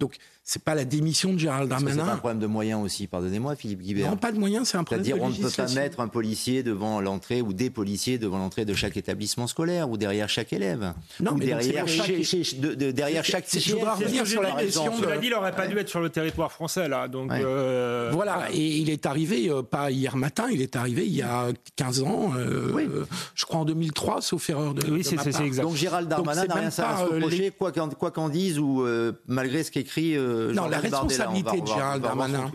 [0.00, 0.16] Donc
[0.48, 2.04] c'est pas la démission de Gérald Darmanin.
[2.04, 4.10] C'est un problème de moyens aussi, pardonnez-moi, Philippe Guibert.
[4.10, 5.08] Non, pas de moyens, c'est un problème de.
[5.08, 8.64] C'est-à-dire, on ne peut pas mettre un policier devant l'entrée ou des policiers devant l'entrée
[8.64, 10.94] de chaque établissement scolaire ou derrière chaque élève.
[11.18, 12.60] Non, mais derrière, chaque,
[12.94, 13.44] derrière chaque.
[13.52, 14.92] Je dois revenir sur la question.
[14.96, 17.08] Cela dit, il n'aurait pas dû être sur le territoire français là.
[17.08, 18.46] Donc euh, voilà.
[18.52, 22.02] Et il est arrivé euh, pas hier matin, il est arrivé il y a 15
[22.02, 24.88] ans, euh, je crois en 2003, sauf erreur de.
[24.92, 25.60] Oui, c'est exact.
[25.60, 27.72] Donc Gérald Darmanin n'a rien à se reprocher, quoi
[28.12, 28.86] qu'en dise ou
[29.26, 30.16] malgré ce qu'écrit.
[30.54, 32.50] Non, la responsabilité de Gérald Darmanin.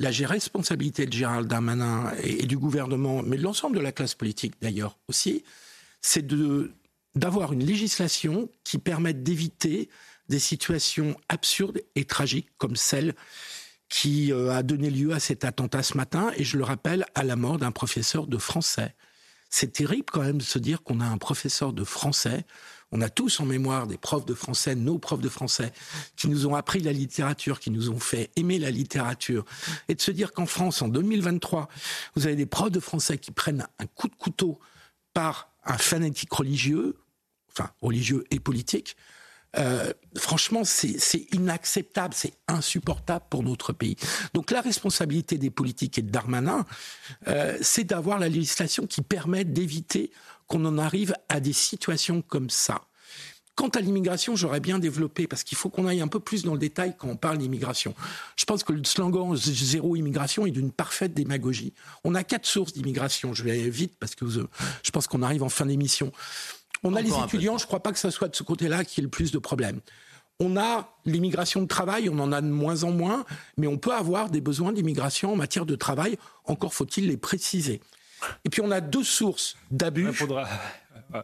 [0.00, 4.54] La responsabilité de Gérald Darmanin et, du gouvernement, mais de l'ensemble de la classe politique
[4.60, 5.44] d'ailleurs aussi,
[6.00, 6.72] c'est de
[7.14, 9.88] d'avoir une législation qui permette d'éviter
[10.28, 13.14] des situations absurdes et tragiques comme celle
[13.88, 17.24] qui euh, a donné lieu à cet attentat ce matin, et je le rappelle, à
[17.24, 18.94] la mort d'un professeur de français.
[19.50, 22.44] C'est terrible quand même de se dire qu'on a un professeur de français.
[22.90, 25.72] On a tous en mémoire des profs de français, nos profs de français,
[26.16, 29.44] qui nous ont appris la littérature, qui nous ont fait aimer la littérature.
[29.88, 31.68] Et de se dire qu'en France, en 2023,
[32.14, 34.58] vous avez des profs de français qui prennent un coup de couteau
[35.12, 36.96] par un fanatique religieux,
[37.50, 38.96] enfin religieux et politique,
[39.56, 43.96] euh, franchement, c'est inacceptable, c'est insupportable pour notre pays.
[44.34, 46.66] Donc la responsabilité des politiques et de Darmanin,
[47.28, 50.10] euh, c'est d'avoir la législation qui permet d'éviter
[50.48, 52.82] qu'on en arrive à des situations comme ça.
[53.54, 56.52] Quant à l'immigration, j'aurais bien développé, parce qu'il faut qu'on aille un peu plus dans
[56.52, 57.92] le détail quand on parle d'immigration.
[58.36, 61.72] Je pense que le slogan zéro immigration est d'une parfaite démagogie.
[62.04, 63.34] On a quatre sources d'immigration.
[63.34, 66.12] Je vais vite parce que je pense qu'on arrive en fin d'émission.
[66.84, 69.00] On a les étudiants, je ne crois pas que ce soit de ce côté-là qui
[69.00, 69.80] ait le plus de problèmes.
[70.38, 73.24] On a l'immigration de travail, on en a de moins en moins,
[73.56, 77.80] mais on peut avoir des besoins d'immigration en matière de travail, encore faut-il les préciser.
[78.44, 80.08] Et puis on a deux sources d'abus.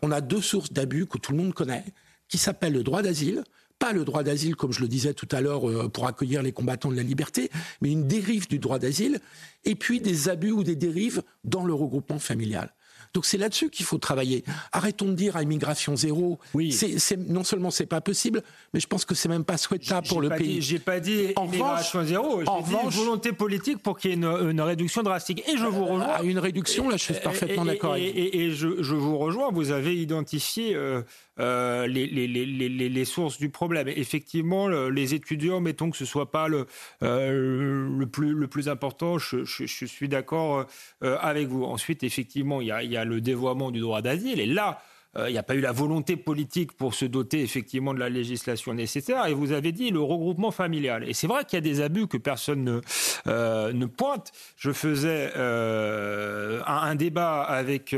[0.02, 1.84] On a deux sources d'abus que tout le monde connaît,
[2.28, 3.44] qui s'appellent le droit d'asile,
[3.78, 6.52] pas le droit d'asile, comme je le disais tout à l'heure, euh, pour accueillir les
[6.52, 7.50] combattants de la liberté,
[7.82, 9.20] mais une dérive du droit d'asile,
[9.64, 12.72] et puis des abus ou des dérives dans le regroupement familial.
[13.14, 14.44] Donc c'est là-dessus qu'il faut travailler.
[14.72, 16.40] Arrêtons de dire à immigration zéro.
[16.52, 16.72] Oui.
[16.72, 18.42] C'est, non seulement c'est pas possible,
[18.72, 20.60] mais je pense que c'est même pas souhaitable pour le pays.
[20.60, 22.40] j'ai pas dit immigration zéro.
[22.40, 25.44] J'ai dit une volonté politique pour qu'il y ait une, réduction drastique.
[25.48, 26.14] Et je vous rejoins.
[26.14, 27.96] À une réduction, là, je suis parfaitement d'accord.
[27.96, 29.50] Et, et, et je, vous rejoins.
[29.52, 30.74] Vous avez identifié.
[30.74, 31.02] Euh,
[31.40, 33.88] euh, les, les, les, les, sources du problème.
[33.88, 36.66] Effectivement, les étudiants, mettons que ce soit pas le,
[37.02, 40.66] euh, le, plus, le plus important, je, je, je suis d'accord
[41.02, 41.64] euh, avec vous.
[41.64, 44.40] Ensuite, effectivement, il y a, il y a le dévoiement du droit d'asile.
[44.40, 44.80] Et là,
[45.16, 48.74] il n'y a pas eu la volonté politique pour se doter effectivement de la législation
[48.74, 49.26] nécessaire.
[49.26, 51.08] Et vous avez dit le regroupement familial.
[51.08, 54.32] Et c'est vrai qu'il y a des abus que personne ne, ne pointe.
[54.56, 57.94] Je faisais un, un, débat avec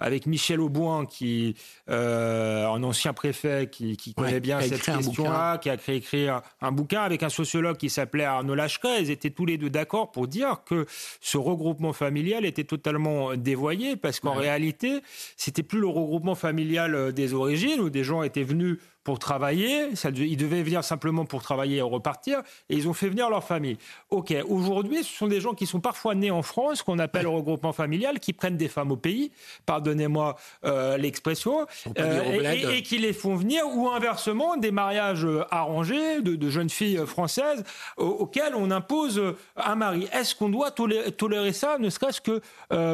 [0.00, 1.54] avec Michel Auboin, qui,
[1.90, 7.02] euh, un ancien préfet qui, connaît bien cette question-là, qui a créé écrire un bouquin
[7.02, 9.02] avec un sociologue qui s'appelait Arnaud Lacheret.
[9.02, 10.86] Ils étaient tous les deux d'accord pour dire que
[11.20, 15.02] ce regroupement familial était totalement dévoyé parce qu'en réalité,
[15.36, 16.49] c'était plus le regroupement familial
[16.94, 19.96] euh, des origines où des gens étaient venus pour travailler.
[19.96, 22.42] Ça, ils devaient venir simplement pour travailler et repartir.
[22.68, 23.78] Et ils ont fait venir leur famille.
[24.10, 24.34] OK.
[24.48, 28.20] Aujourd'hui, ce sont des gens qui sont parfois nés en France, qu'on appelle regroupement familial,
[28.20, 29.32] qui prennent des femmes au pays,
[29.66, 31.66] pardonnez-moi euh, l'expression,
[31.98, 37.00] euh, et, qui les font venir, ou inversement, des mariages euh, arrangés de, jeunes filles
[37.06, 37.62] françaises
[37.96, 39.22] auxquelles on impose
[39.56, 40.08] un mari.
[40.12, 42.40] Est-ce qu'on doit tolérer, ça, ne serait-ce que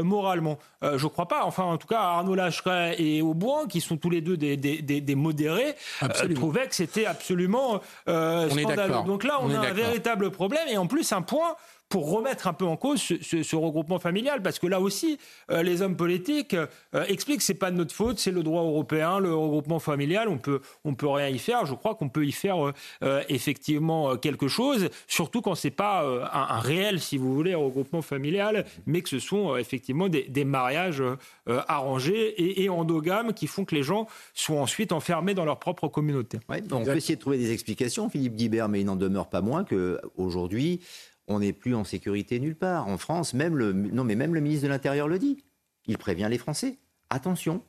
[0.03, 0.59] moralement?
[0.83, 1.45] Je ne crois pas.
[1.45, 4.83] Enfin, en tout cas, Arnaud Lacheret et Auboin, qui sont tous les deux des, des,
[4.83, 9.05] des modérés, euh, trouvait que c'était absolument euh, scandaleux.
[9.07, 11.57] Donc là, on, a un véritable problème et en plus un point
[11.89, 15.19] pour remettre un peu en cause ce, regroupement familial, parce que là aussi,
[15.51, 18.63] euh, les hommes politiques euh, expliquent que c'est pas de notre faute, c'est le droit
[18.63, 21.65] européen, le regroupement familial, on peut on peut rien y faire.
[21.65, 22.73] Je crois qu'on peut y faire
[23.03, 28.65] euh, effectivement quelque chose, surtout quand c'est pas un, réel, si vous voulez, regroupement familial,
[28.87, 31.03] mais que ce sont effectivement des, mariages
[31.47, 36.39] arrangés et, endogames qui font que les gens sont ensuite enfermés dans leur propre communauté.
[36.49, 39.65] on peut essayer de trouver des explications, Philippe Guibert, mais il n'en demeure pas moins
[39.65, 40.81] que aujourd'hui
[41.29, 42.87] on n'est plus en sécurité nulle part.
[42.89, 45.43] En France, même le, non, mais même le ministre de l'Intérieur le dit.
[45.87, 46.79] Il prévient les Français.
[47.11, 47.63] Attention,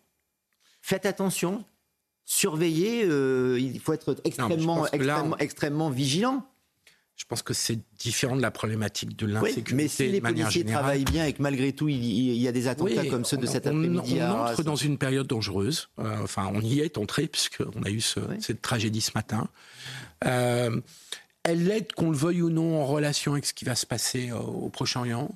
[0.81, 1.63] faites attention,
[2.25, 4.87] surveillez, euh, il faut être extrêmement,
[5.39, 6.45] extrêmement, vigilant.
[7.15, 9.73] Je pense que c'est différent de la problématique de l'insécurité.
[9.73, 13.07] mais si les policiers travaillent bien et que malgré tout il, y a des attentats
[13.07, 14.19] comme ceux de cet après-midi.
[14.21, 15.89] On, entre dans une période dangereuse.
[15.97, 19.47] Euh, enfin, on y est entré puisqu'on a eu cette tragédie ce matin.
[20.25, 20.79] Euh,
[21.47, 24.31] elle aide, qu'on le veuille ou non, en relation avec ce qui va se passer
[24.31, 25.33] euh, au Proche-Orient.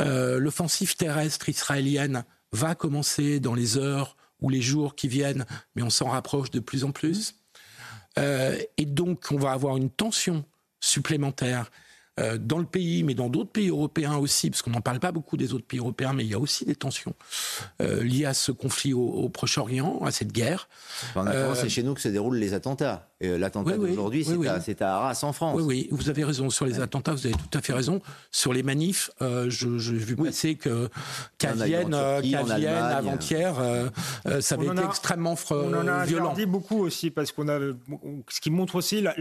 [0.00, 5.82] Euh, l'offensive terrestre israélienne va commencer dans les heures ou les jours qui viennent, mais
[5.82, 7.34] on s'en rapproche de plus en plus.
[8.18, 10.42] Euh, et donc, on va avoir une tension
[10.80, 11.70] supplémentaire
[12.18, 15.12] euh, dans le pays, mais dans d'autres pays européens aussi, parce qu'on n'en parle pas
[15.12, 17.12] beaucoup des autres pays européens, mais il y a aussi des tensions
[17.82, 20.70] euh, liées à ce conflit au, Proche-Orient, à cette guerre.
[21.14, 23.10] En euh, c'est chez nous que se déroulent les attentats.
[23.20, 24.26] L'attentat d'aujourd'hui,
[24.64, 25.56] c'est à, Arras, en France.
[25.56, 26.48] Oui, oui, vous avez raison.
[26.48, 28.00] Sur les attentats, vous avez tout à fait raison.
[28.30, 29.10] Sur les manifs,
[29.48, 30.88] j'ai vu passer que
[31.36, 33.56] qu'à Vienne, avant-hier,
[34.40, 35.82] ça avait été extrêmement violent.
[35.82, 37.58] On en a dit beaucoup aussi, parce qu'on a,
[38.28, 39.14] ce qui montre aussi la,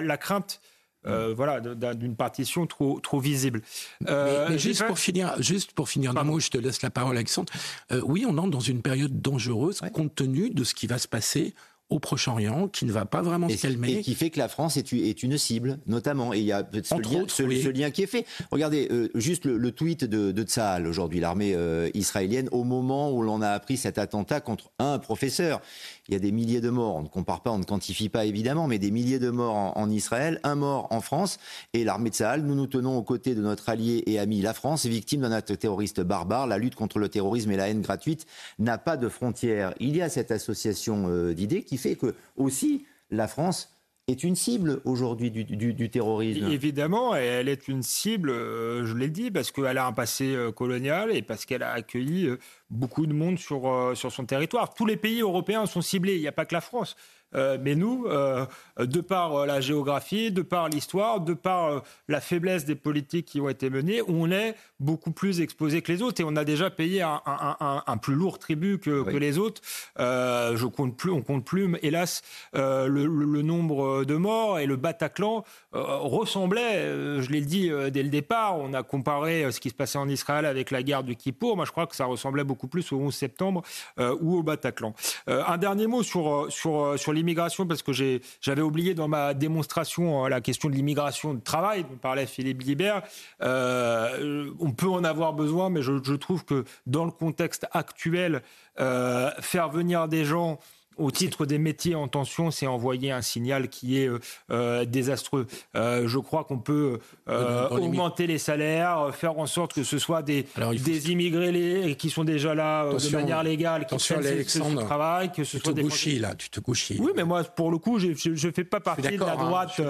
[0.00, 0.60] la crainte
[1.06, 3.62] euh, voilà, d'une partition trop, trop visible.
[4.08, 7.16] Euh, mais, juste, pour finir, juste pour finir d'un mot, je te laisse la parole,
[7.16, 7.52] Alexandre.
[7.92, 11.08] Euh, oui, on entre dans une période dangereuse compte tenu de ce qui va se
[11.08, 11.54] passer
[11.90, 13.92] au Proche-Orient qui ne va pas vraiment se calmer.
[13.92, 16.32] Et qui fait que la France est, est une cible, notamment.
[16.32, 18.24] Et il y a ce, lien, ce, lien, qui est fait.
[18.50, 23.22] Regardez, euh, juste le, tweet de, de Tsahal, aujourd'hui, l'armée euh, israélienne, au moment où
[23.22, 25.60] l'on a appris cet attentat contre un professeur.
[26.08, 26.96] Il y a des milliers de morts.
[26.96, 29.90] On ne compare pas, on ne quantifie pas évidemment, mais des milliers de morts en,
[29.90, 31.38] Israël, un mort en France.
[31.72, 34.52] Et l'armée de Sahel, nous nous tenons aux côtés de notre allié et ami la
[34.52, 36.46] France, victime d'un acte terroriste barbare.
[36.46, 38.26] La lutte contre le terrorisme et la haine gratuite
[38.58, 39.74] n'a pas de frontières.
[39.80, 43.73] Il y a cette association euh, d'idées qui fait que aussi la France
[44.06, 46.50] est une cible aujourd'hui du, terrorisme.
[46.50, 50.52] Évidemment, elle est une cible, euh, je l'ai dit, parce qu'elle a un passé euh,
[50.52, 52.38] colonial et parce qu'elle a accueilli euh,
[52.68, 54.74] beaucoup de monde sur, sur son territoire.
[54.74, 56.96] Tous les pays européens sont ciblés, il n'y a pas que la France.
[57.36, 58.46] Euh, mais nous, euh,
[58.78, 63.40] de par euh, la géographie, de par l'histoire, de par la faiblesse des politiques qui
[63.40, 66.70] ont été menées, on est beaucoup plus exposé que les autres et on a déjà
[66.70, 69.62] payé un, plus lourd tribut que, les autres.
[69.98, 72.22] je compte plus, on compte plus, hélas,
[72.52, 75.44] le, nombre de morts et le Bataclan
[75.74, 80.08] ressemblait, je l'ai dit dès le départ, on a comparé ce qui se passait en
[80.08, 81.56] Israël avec la guerre du Kippour.
[81.56, 83.62] Moi, je crois que ça ressemblait beaucoup plus au 11 septembre
[83.98, 84.94] ou au Bataclan.
[85.26, 87.92] un dernier mot sur, sur, sur l'immigration, parce que
[88.40, 92.58] j'avais oublié dans ma démonstration euh, la question de l'immigration de travail, dont parlait Philippe
[92.58, 93.02] Guibert.
[93.42, 98.42] Euh, on peut en avoir besoin, mais je, trouve que dans le contexte actuel,
[98.80, 100.58] euh, faire venir des gens
[100.96, 104.20] au titre des métiers en tension, c'est envoyer un signal qui est euh,
[104.50, 105.46] euh, désastreux.
[105.76, 110.46] Euh, je crois qu'on peut augmenter les salaires, faire en sorte que ce soit des,
[110.84, 115.56] des immigrés qui sont déjà là de manière légale, qui font ce travail, que ce
[115.56, 116.96] tu soit te des là, tu te couchis.
[117.00, 119.80] Oui, mais moi, pour le coup, je ne fais pas partie de la hein, droite,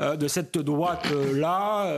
[0.00, 1.92] de cette droite là.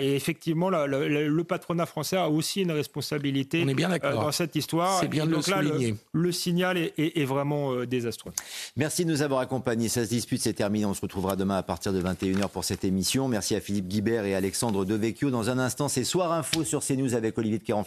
[0.00, 5.00] et effectivement, le patronat français a aussi une responsabilité dans cette histoire.
[5.00, 5.94] C'est bien de donc le souligner.
[6.12, 8.32] le, signal est est vraiment euh, désastreux.
[8.76, 9.88] Merci de nous avoir accompagnés.
[9.88, 10.84] Ça se dispute, c'est terminé.
[10.84, 13.28] On se retrouvera demain à partir de 21h pour cette émission.
[13.28, 15.30] Merci à Philippe Guibert et Alexandre Devecchio.
[15.30, 17.86] Dans un instant, c'est Soir Info sur CNews avec Olivier de Kerenfleck.